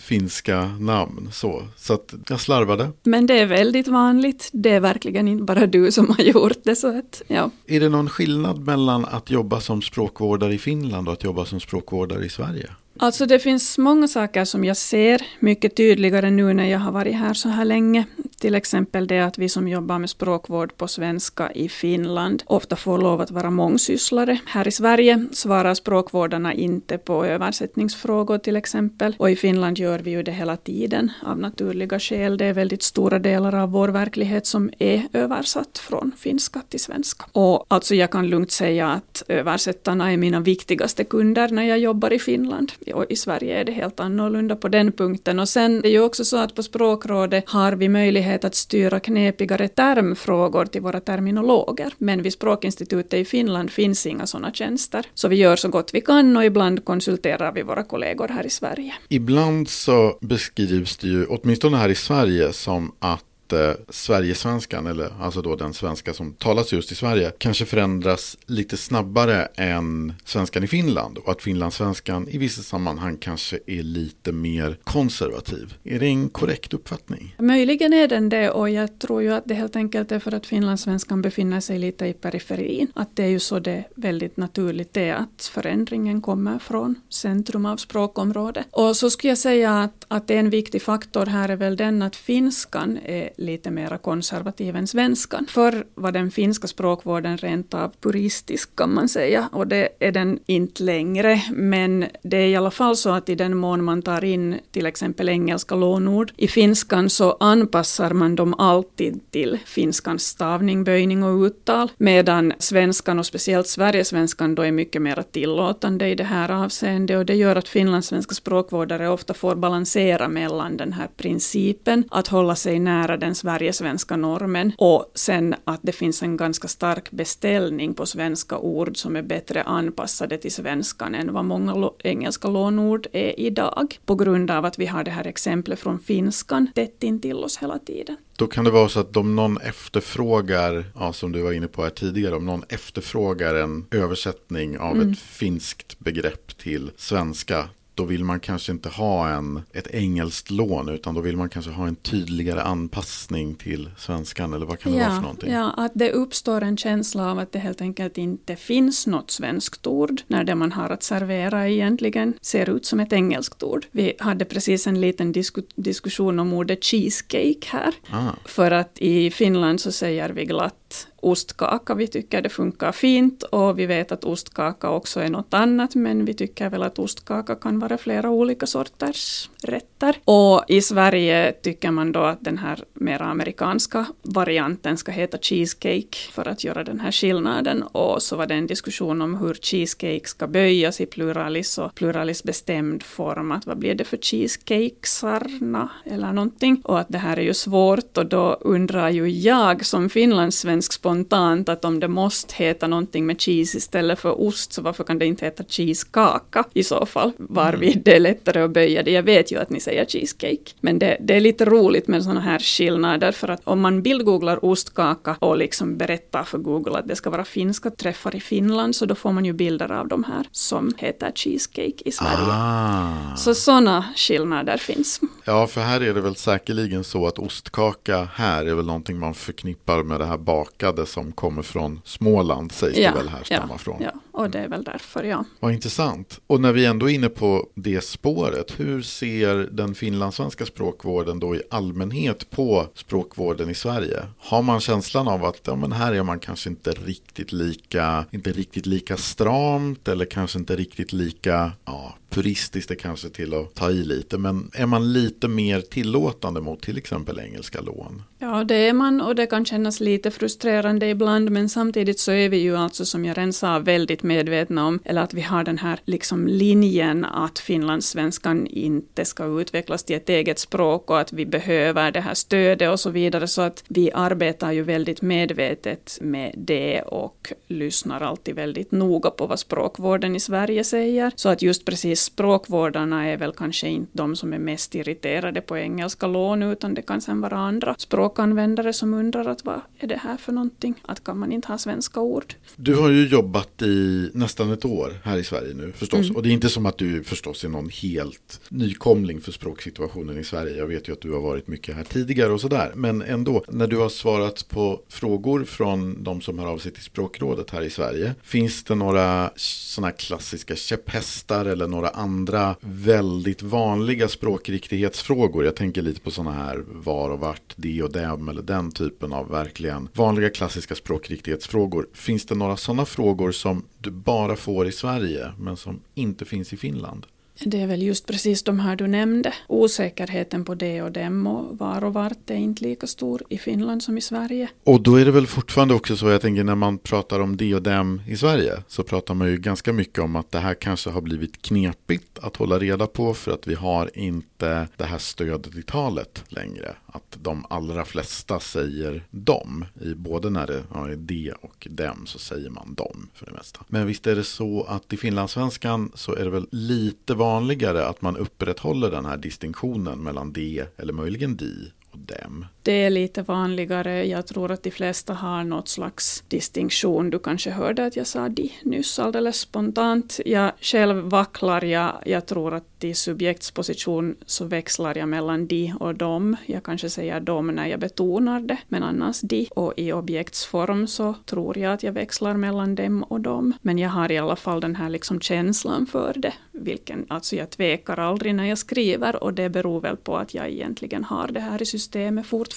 finska 0.00 0.64
namn. 0.80 1.28
Så, 1.32 1.62
så 1.76 1.94
att 1.94 2.14
jag 2.28 2.40
slarvade. 2.40 2.90
Men 3.02 3.26
det 3.26 3.38
är 3.38 3.46
väldigt 3.46 3.88
vanligt. 3.88 4.50
Det 4.52 4.70
är 4.70 4.80
verkligen 4.80 5.28
inte 5.28 5.44
bara 5.44 5.66
du 5.66 5.92
som 5.92 6.08
har 6.08 6.24
gjort 6.24 6.64
det. 6.64 6.76
Så 6.76 6.98
att, 6.98 7.22
ja. 7.26 7.50
Är 7.66 7.80
det 7.80 7.88
någon 7.88 8.08
skillnad 8.08 8.66
mellan 8.66 9.04
att 9.04 9.30
jobba 9.30 9.60
som 9.60 9.82
språkvårdare 9.82 10.54
i 10.54 10.58
Finland 10.58 11.03
då 11.04 11.12
att 11.12 11.24
jobba 11.24 11.44
som 11.44 11.60
språkvårdare 11.60 12.24
i 12.24 12.28
Sverige? 12.28 12.70
Alltså 12.98 13.26
det 13.26 13.38
finns 13.38 13.78
många 13.78 14.08
saker 14.08 14.44
som 14.44 14.64
jag 14.64 14.76
ser 14.76 15.22
mycket 15.40 15.76
tydligare 15.76 16.30
nu 16.30 16.52
när 16.52 16.70
jag 16.70 16.78
har 16.78 16.92
varit 16.92 17.14
här 17.14 17.34
så 17.34 17.48
här 17.48 17.64
länge 17.64 18.04
till 18.44 18.54
exempel 18.54 19.06
det 19.06 19.20
att 19.20 19.38
vi 19.38 19.48
som 19.48 19.68
jobbar 19.68 19.98
med 19.98 20.10
språkvård 20.10 20.76
på 20.76 20.88
svenska 20.88 21.52
i 21.52 21.68
Finland 21.68 22.42
ofta 22.46 22.76
får 22.76 22.98
lov 22.98 23.20
att 23.20 23.30
vara 23.30 23.50
mångsysslare. 23.50 24.38
Här 24.46 24.68
i 24.68 24.70
Sverige 24.70 25.26
svarar 25.32 25.74
språkvårdarna 25.74 26.54
inte 26.54 26.98
på 26.98 27.24
översättningsfrågor 27.24 28.38
till 28.38 28.56
exempel. 28.56 29.14
Och 29.18 29.30
i 29.30 29.36
Finland 29.36 29.78
gör 29.78 29.98
vi 29.98 30.10
ju 30.10 30.22
det 30.22 30.32
hela 30.32 30.56
tiden 30.56 31.12
av 31.22 31.38
naturliga 31.38 31.98
skäl. 31.98 32.36
Det 32.36 32.44
är 32.44 32.52
väldigt 32.52 32.82
stora 32.82 33.18
delar 33.18 33.54
av 33.54 33.70
vår 33.70 33.88
verklighet 33.88 34.46
som 34.46 34.70
är 34.78 35.02
översatt 35.12 35.78
från 35.78 36.12
finska 36.18 36.60
till 36.68 36.80
svenska. 36.80 37.24
Och 37.32 37.66
alltså 37.68 37.94
jag 37.94 38.10
kan 38.10 38.28
lugnt 38.28 38.50
säga 38.50 38.88
att 38.88 39.22
översättarna 39.28 40.12
är 40.12 40.16
mina 40.16 40.40
viktigaste 40.40 41.04
kunder 41.04 41.48
när 41.48 41.64
jag 41.64 41.78
jobbar 41.78 42.12
i 42.12 42.18
Finland. 42.18 42.72
Och 42.94 43.06
i 43.08 43.16
Sverige 43.16 43.60
är 43.60 43.64
det 43.64 43.72
helt 43.72 44.00
annorlunda 44.00 44.56
på 44.56 44.68
den 44.68 44.92
punkten. 44.92 45.38
Och 45.38 45.48
sen 45.48 45.78
är 45.78 45.82
det 45.82 45.88
ju 45.88 46.00
också 46.00 46.24
så 46.24 46.36
att 46.36 46.54
på 46.54 46.62
språkrådet 46.62 47.48
har 47.48 47.72
vi 47.72 47.88
möjlighet 47.88 48.33
att 48.42 48.54
styra 48.54 49.00
knepigare 49.00 49.68
termfrågor 49.68 50.64
till 50.66 50.80
våra 50.80 51.00
terminologer. 51.00 51.92
Men 51.98 52.22
vid 52.22 52.32
Språkinstitutet 52.32 53.14
i 53.14 53.24
Finland 53.24 53.70
finns 53.70 54.06
inga 54.06 54.26
sådana 54.26 54.52
tjänster. 54.52 55.06
Så 55.14 55.28
vi 55.28 55.36
gör 55.36 55.56
så 55.56 55.68
gott 55.68 55.90
vi 55.94 56.00
kan 56.00 56.36
och 56.36 56.44
ibland 56.44 56.84
konsulterar 56.84 57.52
vi 57.52 57.62
våra 57.62 57.82
kollegor 57.82 58.28
här 58.28 58.46
i 58.46 58.50
Sverige. 58.50 58.94
Ibland 59.08 59.68
så 59.68 60.18
beskrivs 60.20 60.96
det 60.96 61.08
ju, 61.08 61.26
åtminstone 61.26 61.76
här 61.76 61.88
i 61.88 61.94
Sverige, 61.94 62.52
som 62.52 62.92
att 62.98 63.24
eh, 63.52 63.72
Sverigesvenskan, 63.88 64.86
eller 64.86 65.12
alltså 65.20 65.42
då 65.42 65.56
den 65.56 65.74
svenska 65.74 66.14
som 66.14 66.32
talas 66.32 66.72
just 66.72 66.92
i 66.92 66.94
Sverige, 66.94 67.32
kanske 67.38 67.64
förändras 67.64 68.38
lite 68.46 68.76
snabbare 68.76 69.48
än 69.56 70.12
svenskan 70.24 70.64
i 70.64 70.66
Finland. 70.66 71.18
Och 71.18 71.28
att 71.28 71.42
finlandssvenskan 71.42 72.28
i 72.28 72.38
vissa 72.38 72.62
sammanhang 72.62 73.16
kanske 73.16 73.58
är 73.66 73.82
lite 73.82 74.32
mer 74.32 74.78
konservativ. 74.84 75.74
Är 75.84 75.98
det 75.98 76.06
en 76.06 76.28
korrekt 76.28 76.74
uppfattning? 76.74 77.34
Möjligen 77.38 77.92
är 77.92 78.08
den 78.08 78.28
det 78.28 78.50
och 78.50 78.70
jag 78.70 78.98
tror 78.98 79.22
ju 79.22 79.32
att 79.32 79.44
det 79.46 79.54
helt 79.54 79.76
enkelt 79.76 80.12
är 80.12 80.18
för 80.18 80.34
att 80.34 80.46
finlandssvenskan 80.46 81.22
befinner 81.22 81.60
sig 81.60 81.78
lite 81.78 82.06
i 82.06 82.12
periferin. 82.12 82.92
Att 82.94 83.16
det 83.16 83.22
är 83.22 83.28
ju 83.28 83.38
så 83.38 83.58
det 83.58 83.84
väldigt 83.94 84.36
naturligt 84.36 84.96
är 84.96 85.14
att 85.14 85.50
förändringen 85.52 86.20
kommer 86.22 86.58
från 86.58 86.94
centrum 87.08 87.66
av 87.66 87.76
språkområdet. 87.76 88.66
Och 88.70 88.96
så 88.96 89.10
skulle 89.10 89.30
jag 89.30 89.38
säga 89.38 89.80
att, 89.80 90.04
att 90.08 90.30
en 90.30 90.50
viktig 90.50 90.82
faktor 90.82 91.26
här 91.26 91.48
är 91.48 91.56
väl 91.56 91.76
den 91.76 92.02
att 92.02 92.16
finskan 92.16 92.98
är 93.04 93.30
lite 93.44 93.70
mer 93.70 93.98
konservativ 93.98 94.76
än 94.76 94.86
svenskan. 94.86 95.46
Förr 95.48 95.84
var 95.94 96.12
den 96.12 96.30
finska 96.30 96.66
språkvården 96.66 97.38
rent 97.38 97.74
av 97.74 97.92
puristisk 98.00 98.76
kan 98.76 98.94
man 98.94 99.08
säga 99.08 99.48
och 99.52 99.66
det 99.66 99.88
är 99.98 100.12
den 100.12 100.38
inte 100.46 100.82
längre. 100.82 101.42
Men 101.52 102.04
det 102.22 102.36
är 102.36 102.46
i 102.46 102.56
alla 102.56 102.70
fall 102.70 102.96
så 102.96 103.10
att 103.10 103.28
i 103.28 103.34
den 103.34 103.56
mån 103.56 103.84
man 103.84 104.02
tar 104.02 104.24
in 104.24 104.58
till 104.70 104.86
exempel 104.86 105.28
engelska 105.28 105.74
lånord 105.74 106.32
i 106.36 106.48
finskan 106.48 107.10
så 107.10 107.36
anpassar 107.40 108.10
man 108.10 108.36
dem 108.36 108.54
alltid 108.54 109.30
till 109.30 109.58
finskans 109.64 110.26
stavning, 110.26 110.84
böjning 110.84 111.22
och 111.22 111.42
uttal. 111.42 111.90
Medan 111.96 112.52
svenskan 112.58 113.18
och 113.18 113.26
speciellt 113.26 113.66
Sverigesvenskan 113.66 114.54
då 114.54 114.62
är 114.62 114.72
mycket 114.72 115.02
mer 115.02 115.24
tillåtande 115.32 116.08
i 116.08 116.14
det 116.14 116.24
här 116.24 116.50
avseendet 116.50 117.16
och 117.16 117.26
det 117.26 117.34
gör 117.34 117.56
att 117.56 117.68
finlandssvenska 117.68 118.34
språkvårdare 118.34 119.08
ofta 119.08 119.34
får 119.34 119.54
balansera 119.54 120.28
mellan 120.28 120.76
den 120.76 120.92
här 120.92 121.08
principen 121.16 122.04
att 122.10 122.28
hålla 122.28 122.54
sig 122.54 122.78
nära 122.78 123.16
den 123.24 123.34
Sverigesvenska 123.34 124.16
normen 124.16 124.72
och 124.78 125.12
sen 125.14 125.54
att 125.64 125.80
det 125.82 125.92
finns 125.92 126.22
en 126.22 126.36
ganska 126.36 126.68
stark 126.68 127.10
beställning 127.10 127.94
på 127.94 128.06
svenska 128.06 128.58
ord 128.58 128.96
som 128.96 129.16
är 129.16 129.22
bättre 129.22 129.62
anpassade 129.62 130.38
till 130.38 130.52
svenskan 130.52 131.14
än 131.14 131.32
vad 131.32 131.44
många 131.44 131.90
engelska 131.98 132.48
lånord 132.48 133.06
är 133.12 133.40
idag. 133.40 133.98
På 134.06 134.14
grund 134.14 134.50
av 134.50 134.64
att 134.64 134.78
vi 134.78 134.86
har 134.86 135.04
det 135.04 135.10
här 135.10 135.26
exemplet 135.26 135.80
från 135.80 135.98
finskan 135.98 136.68
tätt 136.74 137.02
intill 137.02 137.36
oss 137.36 137.58
hela 137.58 137.78
tiden. 137.78 138.16
Då 138.36 138.46
kan 138.46 138.64
det 138.64 138.70
vara 138.70 138.88
så 138.88 139.00
att 139.00 139.16
om 139.16 139.36
någon 139.36 139.58
efterfrågar, 139.58 140.84
ja, 140.94 141.12
som 141.12 141.32
du 141.32 141.42
var 141.42 141.52
inne 141.52 141.68
på 141.68 141.82
här 141.82 141.90
tidigare, 141.90 142.34
om 142.36 142.46
någon 142.46 142.64
efterfrågar 142.68 143.54
en 143.54 143.86
översättning 143.90 144.78
av 144.78 144.96
mm. 144.96 145.12
ett 145.12 145.18
finskt 145.18 145.98
begrepp 145.98 146.58
till 146.58 146.90
svenska, 146.96 147.68
då 147.94 148.04
vill 148.04 148.24
man 148.24 148.40
kanske 148.40 148.72
inte 148.72 148.88
ha 148.88 149.28
en, 149.28 149.62
ett 149.72 149.86
engelskt 149.86 150.50
lån 150.50 150.88
utan 150.88 151.14
då 151.14 151.20
vill 151.20 151.36
man 151.36 151.48
kanske 151.48 151.70
ha 151.70 151.88
en 151.88 151.96
tydligare 151.96 152.62
anpassning 152.62 153.54
till 153.54 153.90
svenskan 153.96 154.52
eller 154.52 154.66
vad 154.66 154.78
kan 154.78 154.92
det 154.92 154.98
ja, 154.98 155.04
vara 155.04 155.14
för 155.14 155.22
någonting? 155.22 155.52
Ja, 155.52 155.74
att 155.76 155.92
det 155.94 156.12
uppstår 156.12 156.60
en 156.60 156.76
känsla 156.76 157.30
av 157.30 157.38
att 157.38 157.52
det 157.52 157.58
helt 157.58 157.80
enkelt 157.80 158.18
inte 158.18 158.56
finns 158.56 159.06
något 159.06 159.30
svenskt 159.30 159.86
ord 159.86 160.22
när 160.26 160.44
det 160.44 160.54
man 160.54 160.72
har 160.72 160.90
att 160.90 161.02
servera 161.02 161.68
egentligen 161.68 162.34
ser 162.40 162.70
ut 162.70 162.86
som 162.86 163.00
ett 163.00 163.12
engelskt 163.12 163.62
ord. 163.62 163.86
Vi 163.90 164.14
hade 164.18 164.44
precis 164.44 164.86
en 164.86 165.00
liten 165.00 165.32
disku, 165.32 165.62
diskussion 165.74 166.38
om 166.38 166.52
ordet 166.52 166.84
cheesecake 166.84 167.66
här. 167.66 167.94
Ah. 168.10 168.30
För 168.44 168.70
att 168.70 168.98
i 168.98 169.30
Finland 169.30 169.80
så 169.80 169.92
säger 169.92 170.30
vi 170.30 170.44
glatt 170.44 170.83
ostkaka. 171.24 171.94
Vi 171.94 172.06
tycker 172.06 172.42
det 172.42 172.48
funkar 172.48 172.92
fint 172.92 173.42
och 173.42 173.78
vi 173.78 173.86
vet 173.86 174.12
att 174.12 174.24
ostkaka 174.24 174.90
också 174.90 175.20
är 175.20 175.28
något 175.28 175.54
annat 175.54 175.94
men 175.94 176.24
vi 176.24 176.34
tycker 176.34 176.70
väl 176.70 176.82
att 176.82 176.98
ostkaka 176.98 177.54
kan 177.54 177.78
vara 177.78 177.98
flera 177.98 178.30
olika 178.30 178.66
sorters 178.66 179.50
rätter. 179.62 180.16
Och 180.24 180.64
i 180.68 180.80
Sverige 180.82 181.52
tycker 181.52 181.90
man 181.90 182.12
då 182.12 182.20
att 182.20 182.44
den 182.44 182.58
här 182.58 182.84
mer 182.94 183.22
amerikanska 183.22 184.06
varianten 184.22 184.96
ska 184.96 185.12
heta 185.12 185.38
cheesecake 185.38 186.16
för 186.32 186.48
att 186.48 186.64
göra 186.64 186.84
den 186.84 187.00
här 187.00 187.12
skillnaden. 187.12 187.82
Och 187.82 188.22
så 188.22 188.36
var 188.36 188.46
det 188.46 188.54
en 188.54 188.66
diskussion 188.66 189.22
om 189.22 189.34
hur 189.34 189.54
cheesecake 189.54 190.28
ska 190.28 190.46
böjas 190.46 191.00
i 191.00 191.06
pluralis 191.06 191.78
och 191.78 191.94
pluralis 191.94 192.42
bestämd 192.42 193.02
form. 193.02 193.52
Att 193.52 193.66
vad 193.66 193.78
blir 193.78 193.94
det 193.94 194.04
för 194.04 194.16
cheesecakesarna 194.16 195.88
eller 196.04 196.32
någonting? 196.32 196.80
Och 196.84 197.00
att 197.00 197.08
det 197.08 197.18
här 197.18 197.36
är 197.36 197.42
ju 197.42 197.54
svårt 197.54 198.18
och 198.18 198.26
då 198.26 198.58
undrar 198.60 199.10
ju 199.10 199.28
jag 199.28 199.86
som 199.86 200.10
finlandssvensk 200.10 200.83
spontant 200.92 201.68
att 201.68 201.84
om 201.84 202.00
det 202.00 202.08
måste 202.08 202.54
heta 202.54 202.86
någonting 202.86 203.26
med 203.26 203.40
cheese 203.40 203.78
istället 203.78 204.18
för 204.18 204.40
ost 204.40 204.72
så 204.72 204.82
varför 204.82 205.04
kan 205.04 205.18
det 205.18 205.26
inte 205.26 205.44
heta 205.44 205.64
cheesekaka 205.64 206.64
i 206.72 206.84
så 206.84 207.06
fall? 207.06 207.32
Varvid 207.36 207.92
mm. 207.92 208.02
det 208.04 208.16
är 208.16 208.20
lättare 208.20 208.62
att 208.62 208.70
böja 208.70 209.02
det. 209.02 209.10
Jag 209.10 209.22
vet 209.22 209.52
ju 209.52 209.58
att 209.58 209.70
ni 209.70 209.80
säger 209.80 210.04
cheesecake. 210.04 210.72
Men 210.80 210.98
det, 210.98 211.16
det 211.20 211.36
är 211.36 211.40
lite 211.40 211.64
roligt 211.64 212.08
med 212.08 212.22
sådana 212.22 212.40
här 212.40 212.58
skillnader 212.58 213.32
för 213.32 213.48
att 213.48 213.60
om 213.64 213.80
man 213.80 214.02
bildgooglar 214.02 214.64
ostkaka 214.64 215.36
och 215.38 215.56
liksom 215.56 215.96
berättar 215.96 216.44
för 216.44 216.58
Google 216.58 216.98
att 216.98 217.08
det 217.08 217.16
ska 217.16 217.30
vara 217.30 217.44
finska 217.44 217.90
träffar 217.90 218.36
i 218.36 218.40
Finland 218.40 218.96
så 218.96 219.06
då 219.06 219.14
får 219.14 219.32
man 219.32 219.44
ju 219.44 219.52
bilder 219.52 219.92
av 219.92 220.08
de 220.08 220.24
här 220.24 220.46
som 220.52 220.94
heter 220.98 221.32
cheesecake 221.34 222.02
i 222.04 222.12
Sverige. 222.12 222.48
Ah. 222.50 223.36
Så 223.36 223.54
sådana 223.54 224.04
skillnader 224.16 224.76
finns. 224.76 225.20
Ja, 225.44 225.66
för 225.66 225.80
här 225.80 226.00
är 226.00 226.14
det 226.14 226.20
väl 226.20 226.36
säkerligen 226.36 227.04
så 227.04 227.26
att 227.26 227.38
ostkaka 227.38 228.28
här 228.34 228.64
är 228.66 228.74
väl 228.74 228.86
någonting 228.86 229.18
man 229.18 229.34
förknippar 229.34 230.02
med 230.02 230.20
det 230.20 230.26
här 230.26 230.38
bakade 230.78 231.06
som 231.06 231.32
kommer 231.32 231.62
från 231.62 232.00
Småland 232.04 232.72
sägs 232.72 232.98
ja, 232.98 233.10
det 233.10 233.18
väl 233.18 233.28
härstamma 233.28 233.68
ja, 233.70 233.78
från. 233.78 234.02
Ja, 234.02 234.12
och 234.32 234.50
det 234.50 234.58
är 234.58 234.68
väl 234.68 234.84
därför 234.84 235.24
ja. 235.24 235.44
Vad 235.60 235.72
intressant. 235.72 236.40
Och 236.46 236.60
när 236.60 236.72
vi 236.72 236.84
ändå 236.84 237.10
är 237.10 237.14
inne 237.14 237.28
på 237.28 237.68
det 237.74 238.04
spåret, 238.04 238.80
hur 238.80 239.02
ser 239.02 239.54
den 239.72 239.94
finlandssvenska 239.94 240.66
språkvården 240.66 241.40
då 241.40 241.56
i 241.56 241.62
allmänhet 241.70 242.50
på 242.50 242.86
språkvården 242.94 243.70
i 243.70 243.74
Sverige? 243.74 244.22
Har 244.38 244.62
man 244.62 244.80
känslan 244.80 245.28
av 245.28 245.44
att 245.44 245.60
ja, 245.64 245.76
men 245.76 245.92
här 245.92 246.12
är 246.12 246.22
man 246.22 246.38
kanske 246.38 246.70
inte 246.70 246.90
riktigt 246.90 247.52
lika, 247.52 248.24
inte 248.30 248.52
riktigt 248.52 248.86
lika 248.86 249.16
stramt 249.16 250.08
eller 250.08 250.24
kanske 250.24 250.58
inte 250.58 250.76
riktigt 250.76 251.12
lika 251.12 251.72
ja, 251.84 252.14
puristiskt 252.34 252.90
är 252.90 252.94
kanske 252.94 253.28
till 253.28 253.54
att 253.54 253.74
ta 253.74 253.90
i 253.90 254.04
lite, 254.04 254.38
men 254.38 254.70
är 254.74 254.86
man 254.86 255.12
lite 255.12 255.48
mer 255.48 255.80
tillåtande 255.80 256.60
mot 256.60 256.82
till 256.82 256.98
exempel 256.98 257.40
engelska 257.40 257.80
lån? 257.80 258.22
Ja, 258.38 258.64
det 258.64 258.74
är 258.74 258.92
man 258.92 259.20
och 259.20 259.34
det 259.34 259.46
kan 259.46 259.64
kännas 259.64 260.00
lite 260.00 260.30
frustrerande 260.30 261.08
ibland, 261.08 261.50
men 261.50 261.68
samtidigt 261.68 262.20
så 262.20 262.32
är 262.32 262.48
vi 262.48 262.56
ju 262.56 262.76
alltså 262.76 263.04
som 263.04 263.24
jag 263.24 263.38
redan 263.38 263.52
sa 263.52 263.78
väldigt 263.78 264.22
medvetna 264.22 264.86
om, 264.86 265.00
eller 265.04 265.22
att 265.22 265.34
vi 265.34 265.40
har 265.40 265.64
den 265.64 265.78
här 265.78 265.98
liksom 266.04 266.46
linjen 266.46 267.24
att 267.24 267.58
finlandssvenskan 267.58 268.66
inte 268.66 269.24
ska 269.24 269.60
utvecklas 269.60 270.04
till 270.04 270.16
ett 270.16 270.28
eget 270.28 270.58
språk 270.58 271.10
och 271.10 271.20
att 271.20 271.32
vi 271.32 271.46
behöver 271.46 272.12
det 272.12 272.20
här 272.20 272.34
stödet 272.34 272.90
och 272.90 273.00
så 273.00 273.10
vidare, 273.10 273.46
så 273.46 273.62
att 273.62 273.84
vi 273.88 274.12
arbetar 274.12 274.72
ju 274.72 274.82
väldigt 274.82 275.22
medvetet 275.22 276.18
med 276.20 276.54
det 276.56 277.02
och 277.02 277.52
lyssnar 277.68 278.20
alltid 278.20 278.54
väldigt 278.54 278.92
noga 278.92 279.30
på 279.30 279.46
vad 279.46 279.58
språkvården 279.58 280.36
i 280.36 280.40
Sverige 280.40 280.84
säger. 280.84 281.32
Så 281.36 281.48
att 281.48 281.62
just 281.62 281.84
precis 281.84 282.23
språkvårdarna 282.24 283.28
är 283.28 283.36
väl 283.36 283.52
kanske 283.52 283.88
inte 283.88 284.10
de 284.12 284.36
som 284.36 284.52
är 284.52 284.58
mest 284.58 284.94
irriterade 284.94 285.60
på 285.60 285.78
engelska 285.78 286.26
lån, 286.26 286.62
utan 286.62 286.94
det 286.94 287.02
kan 287.02 287.20
sen 287.20 287.40
vara 287.40 287.56
andra 287.56 287.94
språkanvändare 287.98 288.92
som 288.92 289.14
undrar 289.14 289.44
att 289.44 289.64
vad 289.64 289.80
är 289.98 290.06
det 290.06 290.16
här 290.16 290.36
för 290.36 290.52
någonting? 290.52 290.94
Att 291.02 291.24
kan 291.24 291.38
man 291.38 291.52
inte 291.52 291.68
ha 291.68 291.78
svenska 291.78 292.20
ord? 292.20 292.54
Du 292.76 292.94
har 292.94 293.08
ju 293.08 293.28
jobbat 293.28 293.82
i 293.82 294.30
nästan 294.34 294.72
ett 294.72 294.84
år 294.84 295.12
här 295.24 295.38
i 295.38 295.44
Sverige 295.44 295.74
nu 295.74 295.92
förstås. 295.92 296.20
Mm. 296.20 296.36
Och 296.36 296.42
det 296.42 296.48
är 296.48 296.52
inte 296.52 296.68
som 296.68 296.86
att 296.86 296.98
du 296.98 297.24
förstås 297.24 297.64
är 297.64 297.68
någon 297.68 297.88
helt 297.88 298.60
nykomling 298.68 299.40
för 299.40 299.52
språksituationen 299.52 300.38
i 300.38 300.44
Sverige. 300.44 300.76
Jag 300.76 300.86
vet 300.86 301.08
ju 301.08 301.12
att 301.12 301.20
du 301.20 301.32
har 301.32 301.40
varit 301.40 301.68
mycket 301.68 301.96
här 301.96 302.04
tidigare 302.04 302.52
och 302.52 302.60
sådär. 302.60 302.92
Men 302.94 303.22
ändå, 303.22 303.64
när 303.68 303.86
du 303.86 303.96
har 303.96 304.08
svarat 304.08 304.68
på 304.68 305.00
frågor 305.08 305.64
från 305.64 306.24
de 306.24 306.40
som 306.40 306.58
hör 306.58 306.66
av 306.66 306.78
sig 306.78 306.92
till 306.92 307.02
språkrådet 307.02 307.70
här 307.70 307.82
i 307.82 307.90
Sverige. 307.90 308.34
Finns 308.42 308.84
det 308.84 308.94
några 308.94 309.50
sådana 309.56 310.12
klassiska 310.12 310.76
käpphästar 310.76 311.64
eller 311.64 311.86
några 311.86 312.08
andra 312.14 312.76
väldigt 312.80 313.62
vanliga 313.62 314.28
språkriktighetsfrågor. 314.28 315.64
Jag 315.64 315.76
tänker 315.76 316.02
lite 316.02 316.20
på 316.20 316.30
sådana 316.30 316.52
här 316.52 316.84
var 316.86 317.30
och 317.30 317.40
vart, 317.40 317.74
det 317.76 318.02
och 318.02 318.12
dem 318.12 318.48
eller 318.48 318.62
den 318.62 318.90
typen 318.90 319.32
av 319.32 319.48
verkligen 319.48 320.08
vanliga 320.14 320.50
klassiska 320.50 320.94
språkriktighetsfrågor. 320.94 322.06
Finns 322.12 322.46
det 322.46 322.54
några 322.54 322.76
sådana 322.76 323.04
frågor 323.04 323.52
som 323.52 323.84
du 323.98 324.10
bara 324.10 324.56
får 324.56 324.86
i 324.86 324.92
Sverige 324.92 325.52
men 325.58 325.76
som 325.76 326.00
inte 326.14 326.44
finns 326.44 326.72
i 326.72 326.76
Finland? 326.76 327.26
Det 327.60 327.80
är 327.80 327.86
väl 327.86 328.02
just 328.02 328.26
precis 328.26 328.62
de 328.62 328.80
här 328.80 328.96
du 328.96 329.06
nämnde. 329.06 329.54
Osäkerheten 329.66 330.64
på 330.64 330.74
det 330.74 331.02
och 331.02 331.12
dem 331.12 331.46
och 331.46 331.78
var 331.78 332.04
och 332.04 332.14
vart 332.14 332.50
är 332.50 332.54
inte 332.54 332.84
lika 332.84 333.06
stor 333.06 333.42
i 333.48 333.58
Finland 333.58 334.02
som 334.02 334.18
i 334.18 334.20
Sverige. 334.20 334.68
Och 334.84 335.00
då 335.02 335.16
är 335.16 335.24
det 335.24 335.30
väl 335.30 335.46
fortfarande 335.46 335.94
också 335.94 336.16
så, 336.16 336.28
jag 336.28 336.40
tänker 336.40 336.64
när 336.64 336.74
man 336.74 336.98
pratar 336.98 337.40
om 337.40 337.56
det 337.56 337.74
och 337.74 337.82
dem 337.82 338.22
i 338.26 338.36
Sverige 338.36 338.72
så 338.88 339.02
pratar 339.02 339.34
man 339.34 339.48
ju 339.48 339.56
ganska 339.56 339.92
mycket 339.92 340.18
om 340.18 340.36
att 340.36 340.50
det 340.50 340.58
här 340.58 340.74
kanske 340.74 341.10
har 341.10 341.20
blivit 341.20 341.62
knepigt 341.62 342.38
att 342.38 342.56
hålla 342.56 342.78
reda 342.78 343.06
på 343.06 343.34
för 343.34 343.52
att 343.52 343.66
vi 343.66 343.74
har 343.74 344.10
inte 344.14 344.88
det 344.96 345.04
här 345.04 345.18
stödet 345.18 345.76
i 345.76 345.82
talet 345.82 346.44
längre. 346.48 346.94
Att 347.06 347.38
de 347.42 347.66
allra 347.70 348.04
flesta 348.04 348.60
säger 348.60 349.24
dem. 349.30 349.84
I 350.00 350.14
både 350.14 350.50
när 350.50 350.66
det 350.66 350.82
är 350.94 351.16
det 351.16 351.52
och 351.60 351.86
dem 351.90 352.26
så 352.26 352.38
säger 352.38 352.70
man 352.70 352.94
dem 352.94 353.28
för 353.34 353.46
det 353.46 353.52
mesta. 353.52 353.80
Men 353.88 354.06
visst 354.06 354.26
är 354.26 354.36
det 354.36 354.44
så 354.44 354.84
att 354.84 355.12
i 355.12 355.16
finlandssvenskan 355.16 356.12
så 356.14 356.34
är 356.34 356.44
det 356.44 356.50
väl 356.50 356.66
lite 356.70 357.34
vanligare 357.44 358.06
att 358.06 358.22
man 358.22 358.36
upprätthåller 358.36 359.10
den 359.10 359.24
här 359.24 359.36
distinktionen 359.36 360.18
mellan 360.18 360.52
de 360.52 360.84
eller 360.96 361.12
möjligen 361.12 361.56
di 361.56 361.92
och 362.10 362.18
dem. 362.18 362.66
Det 362.84 362.92
är 363.04 363.10
lite 363.10 363.42
vanligare. 363.42 364.26
Jag 364.26 364.46
tror 364.46 364.72
att 364.72 364.82
de 364.82 364.90
flesta 364.90 365.34
har 365.34 365.64
något 365.64 365.88
slags 365.88 366.44
distinktion. 366.48 367.30
Du 367.30 367.38
kanske 367.38 367.70
hörde 367.70 368.06
att 368.06 368.16
jag 368.16 368.26
sa 368.26 368.48
di 368.48 368.72
nyss 368.82 369.18
alldeles 369.18 369.56
spontant. 369.60 370.40
Jag 370.44 370.72
själv 370.80 371.16
vacklar. 371.16 371.84
Jag, 371.84 372.12
jag 372.26 372.46
tror 372.46 372.74
att 372.74 373.04
i 373.04 373.14
subjektsposition 373.14 374.36
så 374.46 374.64
växlar 374.64 375.18
jag 375.18 375.28
mellan 375.28 375.66
di 375.66 375.94
och 376.00 376.14
dom. 376.14 376.56
Jag 376.66 376.82
kanske 376.82 377.10
säger 377.10 377.40
dom 377.40 377.66
när 377.66 377.86
jag 377.86 378.00
betonar 378.00 378.60
det, 378.60 378.78
men 378.88 379.02
annars 379.02 379.40
di. 379.40 379.68
Och 379.70 379.92
i 379.96 380.12
objektsform 380.12 381.06
så 381.06 381.34
tror 381.44 381.78
jag 381.78 381.92
att 381.92 382.02
jag 382.02 382.12
växlar 382.12 382.54
mellan 382.54 382.94
dem 382.94 383.22
och 383.22 383.40
dem. 383.40 383.72
Men 383.82 383.98
jag 383.98 384.10
har 384.10 384.32
i 384.32 384.38
alla 384.38 384.56
fall 384.56 384.80
den 384.80 384.96
här 384.96 385.10
liksom 385.10 385.40
känslan 385.40 386.06
för 386.06 386.32
det. 386.36 386.54
Vilken, 386.72 387.26
alltså 387.28 387.56
jag 387.56 387.70
tvekar 387.70 388.18
aldrig 388.18 388.54
när 388.54 388.64
jag 388.64 388.78
skriver 388.78 389.42
och 389.44 389.54
det 389.54 389.68
beror 389.68 390.00
väl 390.00 390.16
på 390.16 390.36
att 390.36 390.54
jag 390.54 390.70
egentligen 390.70 391.24
har 391.24 391.48
det 391.48 391.60
här 391.60 391.82
i 391.82 391.86
systemet 391.86 392.46
fortfarande. 392.46 392.73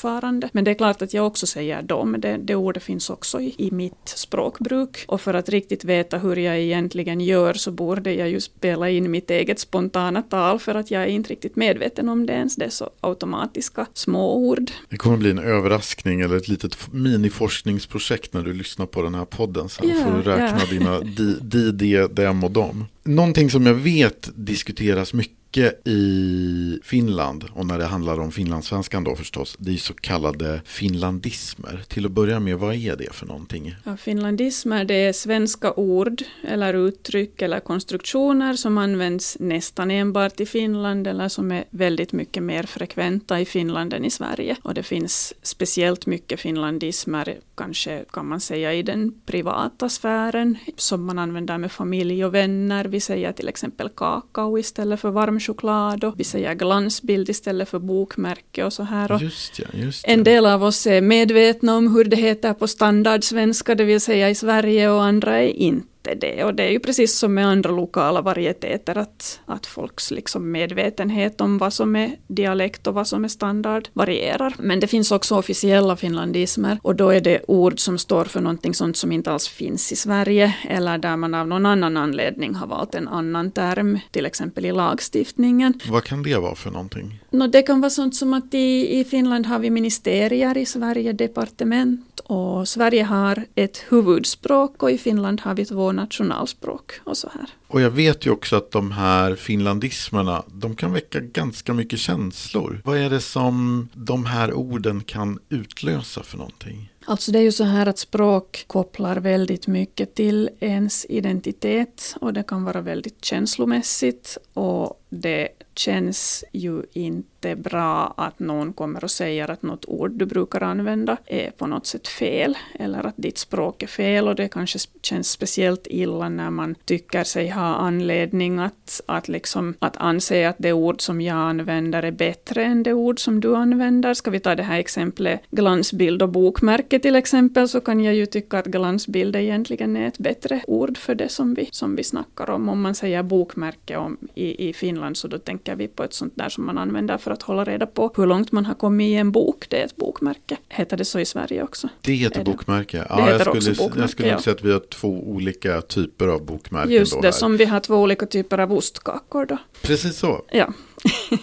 Men 0.51 0.63
det 0.63 0.72
är 0.72 0.75
klart 0.75 1.01
att 1.01 1.13
jag 1.13 1.27
också 1.27 1.48
säger 1.48 1.82
dom. 1.82 2.16
Det, 2.20 2.38
det 2.38 2.56
ordet 2.56 2.84
finns 2.84 3.10
också 3.10 3.42
i, 3.42 3.56
i 3.58 3.72
mitt 3.72 3.94
språkbruk. 4.06 5.06
Och 5.08 5.22
för 5.22 5.34
att 5.34 5.50
riktigt 5.50 5.84
veta 5.84 6.18
hur 6.18 6.36
jag 6.36 6.60
egentligen 6.60 7.22
gör 7.22 7.54
så 7.54 7.72
borde 7.72 8.13
jag 8.13 8.30
ju 8.30 8.42
spela 8.42 8.89
in 8.89 9.12
mitt 9.12 9.30
eget 9.30 9.60
spontana 9.60 10.22
tal 10.22 10.60
för 10.60 10.75
att 10.75 10.92
jag 10.92 11.04
är 11.04 11.08
inte 11.08 11.30
riktigt 11.30 11.56
medveten 11.56 12.10
om 12.10 12.25
det 12.25 12.34
ens. 12.34 12.56
Det 12.56 12.66
är 12.66 12.70
så 12.70 12.89
automatiska 13.01 13.86
små 13.94 14.36
ord. 14.36 14.72
Det 14.89 14.98
kommer 14.98 15.18
bli 15.18 15.32
en 15.32 15.39
överraskning 15.39 16.22
eller 16.22 16.38
ett 16.38 16.48
litet 16.48 16.94
miniforskningsprojekt 16.94 18.34
när 18.34 18.44
du 18.44 18.54
lyssnar 18.54 18.86
på 18.86 19.01
den 19.01 19.16
här 19.16 19.25
podden. 19.25 19.70
Sen 19.70 19.89
Ja, 19.89 20.04
får 20.04 20.12
du 20.12 20.22
räkna 20.22 20.60
ja. 20.60 20.66
dina 20.66 21.00
di, 21.00 21.39
di, 21.42 21.72
de, 21.72 22.08
dem 22.08 22.44
och 22.44 22.51
dem. 22.51 22.86
Någonting 23.04 23.50
som 23.50 23.66
jag 23.66 23.74
vet 23.74 24.30
diskuteras 24.36 25.13
mycket 25.13 25.37
mycket 25.48 25.88
i 25.88 26.80
Finland 26.84 27.46
och 27.54 27.66
när 27.66 27.77
det 27.77 27.86
handlar 27.86 28.20
om 28.20 28.32
finlandssvenskan 28.32 29.04
då 29.04 29.16
förstås. 29.16 29.56
Det 29.60 29.72
är 29.72 29.77
så 29.77 29.94
kallade 29.94 30.62
finlandismer. 30.66 31.84
Till 31.88 32.06
att 32.06 32.12
börja 32.12 32.39
med, 32.39 32.58
vad 32.60 32.75
är 32.75 32.96
det 32.96 33.13
för 33.13 33.25
någonting? 33.25 33.75
Ja, 33.84 33.98
finlandismer 33.98 34.86
det 34.86 34.94
är 34.94 35.13
svenska 35.13 35.74
ord 35.74 36.24
eller 36.48 36.74
uttryck 36.74 37.42
eller 37.42 37.60
konstruktioner 37.60 38.54
som 38.54 38.77
används 38.77 39.38
nästan 39.39 39.92
enbart 39.92 40.39
i 40.39 40.46
Finland 40.46 41.08
eller 41.08 41.30
som 41.30 41.51
är 41.51 41.63
väldigt 41.70 42.13
mycket 42.13 42.44
mer 42.44 42.63
frekventa 42.63 43.39
i 43.39 43.46
Finland 43.46 43.94
än 43.94 44.06
i 44.06 44.10
Sverige. 44.10 44.56
Och 44.62 44.74
det 44.74 44.84
finns 44.84 45.34
speciellt 45.42 46.06
mycket 46.06 46.39
finlandismer, 46.39 47.38
kanske 47.56 48.06
kan 48.12 48.27
man 48.27 48.39
säga 48.39 48.74
i 48.74 48.84
den 48.84 49.22
privata 49.25 49.89
sfären, 49.89 50.58
som 50.75 51.06
man 51.06 51.20
använder 51.20 51.58
med 51.58 51.72
familj 51.72 52.25
och 52.25 52.34
vänner. 52.34 52.86
Vi 52.86 53.00
säger 53.00 53.32
till 53.32 53.48
exempel 53.48 53.89
kakao 53.89 54.58
istället 54.58 55.00
för 55.00 55.10
varm 55.10 55.37
choklad 55.39 56.03
och 56.03 56.20
vi 56.20 56.24
säger 56.24 56.53
glansbild 56.53 57.29
istället 57.29 57.70
för 57.70 57.79
bokmärke 57.79 58.64
och 58.64 58.74
så 58.74 58.83
här. 58.83 59.12
Och 59.12 59.22
Just 59.22 59.59
ja, 59.59 59.66
just 59.74 60.07
en 60.07 60.24
del 60.24 60.46
av 60.46 60.64
oss 60.64 60.88
är 60.88 61.01
medvetna 61.01 61.75
om 61.75 61.96
hur 61.96 62.05
det 62.05 62.18
heter 62.18 62.53
på 62.53 62.68
standardsvenska, 62.68 63.75
det 63.75 63.83
vill 63.83 64.01
säga 64.01 64.29
i 64.29 64.35
Sverige, 64.35 64.90
och 64.90 65.03
andra 65.03 65.38
är 65.38 65.48
inte 65.48 65.88
det. 66.15 66.43
Och 66.43 66.53
det 66.55 66.63
är 66.63 66.72
ju 66.72 66.79
precis 66.79 67.17
som 67.17 67.33
med 67.33 67.48
andra 67.48 67.72
lokala 67.72 68.22
varieteter, 68.22 68.98
att, 68.98 69.39
att 69.46 69.65
folks 69.65 70.11
liksom 70.11 70.51
medvetenhet 70.51 71.41
om 71.41 71.57
vad 71.57 71.74
som 71.74 71.96
är 71.96 72.15
dialekt 72.27 72.87
och 72.87 72.93
vad 72.93 73.07
som 73.07 73.24
är 73.24 73.27
standard 73.27 73.87
varierar. 73.93 74.55
Men 74.59 74.79
det 74.79 74.87
finns 74.87 75.11
också 75.11 75.35
officiella 75.35 75.96
finlandismer, 75.96 76.79
och 76.81 76.96
då 76.96 77.09
är 77.09 77.22
det 77.22 77.41
ord 77.48 77.79
som 77.79 77.98
står 77.98 78.25
för 78.25 78.41
någonting 78.41 78.74
sånt 78.74 78.98
som 78.98 79.11
inte 79.11 79.31
alls 79.31 79.48
finns 79.48 79.91
i 79.91 79.96
Sverige, 79.96 80.55
eller 80.70 80.98
där 80.98 81.17
man 81.17 81.33
av 81.33 81.48
någon 81.48 81.65
annan 81.65 81.98
anledning 81.98 82.55
har 82.55 82.67
valt 82.67 82.96
en 82.96 83.07
annan 83.07 83.51
term, 83.51 84.00
till 84.11 84.25
exempel 84.25 84.65
i 84.65 84.72
lagstiftningen. 84.72 85.79
Vad 85.89 86.03
kan 86.03 86.24
det 86.24 86.37
vara 86.37 86.55
för 86.55 86.72
någonting? 86.72 87.20
No, 87.29 87.48
det 87.48 87.61
kan 87.61 87.81
vara 87.81 87.89
sånt 87.89 88.15
som 88.15 88.33
att 88.33 88.53
i, 88.53 89.00
i 89.00 89.03
Finland 89.03 89.46
har 89.46 89.59
vi 89.59 89.70
ministerier, 89.70 90.57
i 90.57 90.65
Sverige 90.65 91.13
departement 91.13 92.17
och 92.27 92.68
Sverige 92.68 93.03
har 93.03 93.46
ett 93.55 93.77
huvudspråk 93.90 94.83
och 94.83 94.92
i 94.92 94.98
Finland 94.98 95.42
har 95.42 95.53
vi 95.53 95.66
två 95.66 95.92
nationalspråk 95.92 96.92
och 97.03 97.18
så 97.18 97.29
här. 97.33 97.50
Och 97.68 97.81
jag 97.81 97.90
vet 97.90 98.25
ju 98.25 98.31
också 98.31 98.55
att 98.55 98.72
de 98.72 98.92
här 98.92 99.35
finlandismerna, 99.35 100.44
de 100.48 100.75
kan 100.75 100.94
väcka 100.94 101.20
ganska 101.20 101.74
mycket 101.74 102.00
känslor. 102.00 102.81
Vad 102.85 102.98
är 102.98 103.09
det 103.09 103.22
som 103.22 103.90
de 103.94 104.25
här 104.25 104.53
orden 104.53 105.03
kan 105.03 105.40
utlösa 105.50 106.24
för 106.24 106.37
någonting? 106.37 106.92
Alltså 107.05 107.31
det 107.31 107.40
är 107.40 107.44
ju 107.44 107.51
så 107.51 107.63
här 107.63 107.85
att 107.85 107.98
språk 107.98 108.63
kopplar 108.68 109.16
väldigt 109.16 109.68
mycket 109.68 110.16
till 110.16 110.50
ens 110.59 111.05
identitet 111.09 112.16
och 112.22 112.33
det 112.33 112.44
kan 112.44 112.63
vara 112.63 112.81
väldigt 112.81 113.25
känslomässigt 113.25 114.37
och 114.53 115.01
det 115.09 115.48
känns 115.79 116.43
ju 116.51 116.83
inte 116.93 117.55
bra 117.55 118.13
att 118.17 118.39
någon 118.39 118.74
kommer 118.74 119.03
och 119.03 119.11
säger 119.11 119.51
att 119.51 119.63
något 119.63 119.85
ord 119.85 120.11
du 120.11 120.25
brukar 120.25 120.63
använda 120.63 121.17
är 121.25 121.51
på 121.51 121.67
något 121.67 121.85
sätt 121.85 122.07
fel 122.07 122.57
eller 122.79 123.07
att 123.07 123.13
ditt 123.17 123.37
språk 123.37 123.83
är 123.83 123.87
fel 123.87 124.27
och 124.27 124.35
det 124.35 124.48
kanske 124.48 124.79
känns 125.01 125.31
speciellt 125.31 125.87
illa 125.89 126.29
när 126.29 126.50
man 126.50 126.75
tycker 126.85 127.24
sig 127.24 127.50
ha 127.50 127.75
anledning 127.75 128.59
att, 128.59 129.01
att, 129.05 129.27
liksom, 129.27 129.74
att 129.79 129.98
anse 129.98 130.50
att 130.50 130.55
det 130.59 130.74
ord 130.74 131.01
som 131.01 131.22
jag 131.22 131.37
använder 131.37 132.03
är 132.03 132.11
bättre 132.11 132.63
än 132.63 132.83
det 132.83 132.93
ord 132.93 133.20
som 133.20 133.39
du 133.39 133.55
använder. 133.55 134.13
Ska 134.13 134.31
vi 134.31 134.39
ta 134.39 134.55
det 134.55 134.63
här 134.63 134.79
exemplet 134.79 135.41
glansbild 135.51 136.22
och 136.22 136.29
bokmärke 136.29 137.00
till 137.00 137.15
exempel 137.15 137.70
så 137.70 137.81
kan 137.81 138.03
jag 138.03 138.15
ju 138.15 138.25
tycka 138.25 138.59
att 138.59 138.65
glansbild 138.65 139.35
egentligen 139.35 139.98
är 139.98 140.07
ett 140.07 140.17
bättre 140.17 140.61
ord 140.67 140.98
för 140.98 141.15
det 141.15 141.29
som 141.29 141.53
vi, 141.53 141.70
som 141.72 141.96
vi 141.96 142.03
snackar 142.03 142.50
om. 142.50 142.70
Om 142.70 142.81
man 142.81 142.96
säger 142.96 143.24
bokmärke 143.24 143.98
om, 143.98 144.17
i, 144.35 144.70
i 144.70 144.74
Finland 144.74 144.97
så 145.16 145.27
då 145.27 145.38
tänker 145.38 145.75
vi 145.75 145.88
på 145.88 146.03
ett 146.03 146.14
sånt 146.14 146.33
där 146.36 146.50
som 146.50 146.66
man 146.66 146.77
använder 146.77 147.18
för 147.18 147.31
att 147.31 147.42
hålla 147.42 147.64
reda 147.64 147.86
på 147.86 148.12
hur 148.16 148.25
långt 148.25 148.51
man 148.51 148.66
har 148.66 148.74
kommit 148.74 149.05
i 149.10 149.14
en 149.14 149.31
bok. 149.31 149.66
Det 149.70 149.81
är 149.81 149.86
ett 149.86 149.96
bokmärke. 149.96 150.57
Heter 150.70 150.98
det 150.98 151.05
så 151.05 151.20
i 151.20 151.25
Sverige 151.25 151.64
också? 151.64 151.90
Det 152.01 152.14
heter 152.14 152.40
Är 152.40 152.44
det? 152.44 152.51
bokmärke. 152.51 152.98
Det 152.98 153.05
Ja, 153.10 153.16
heter 153.25 153.31
jag 153.31 153.42
skulle, 153.42 153.57
också 153.57 153.83
bokmärke, 153.83 154.01
jag 154.01 154.10
skulle 154.10 154.29
ja. 154.29 154.40
säga 154.40 154.53
att 154.55 154.64
vi 154.64 154.72
har 154.72 154.79
två 154.79 155.07
olika 155.10 155.81
typer 155.81 156.27
av 156.27 156.46
bokmärken 156.46 156.92
Just 156.92 157.22
det, 157.22 157.27
här. 157.27 157.31
som 157.31 157.57
vi 157.57 157.66
har 157.66 157.79
två 157.79 157.96
olika 157.96 158.25
typer 158.25 158.57
av 158.57 158.74
ostkakor 158.74 159.46
då. 159.46 159.57
Precis 159.81 160.18
så. 160.18 160.46
Ja. 160.51 160.74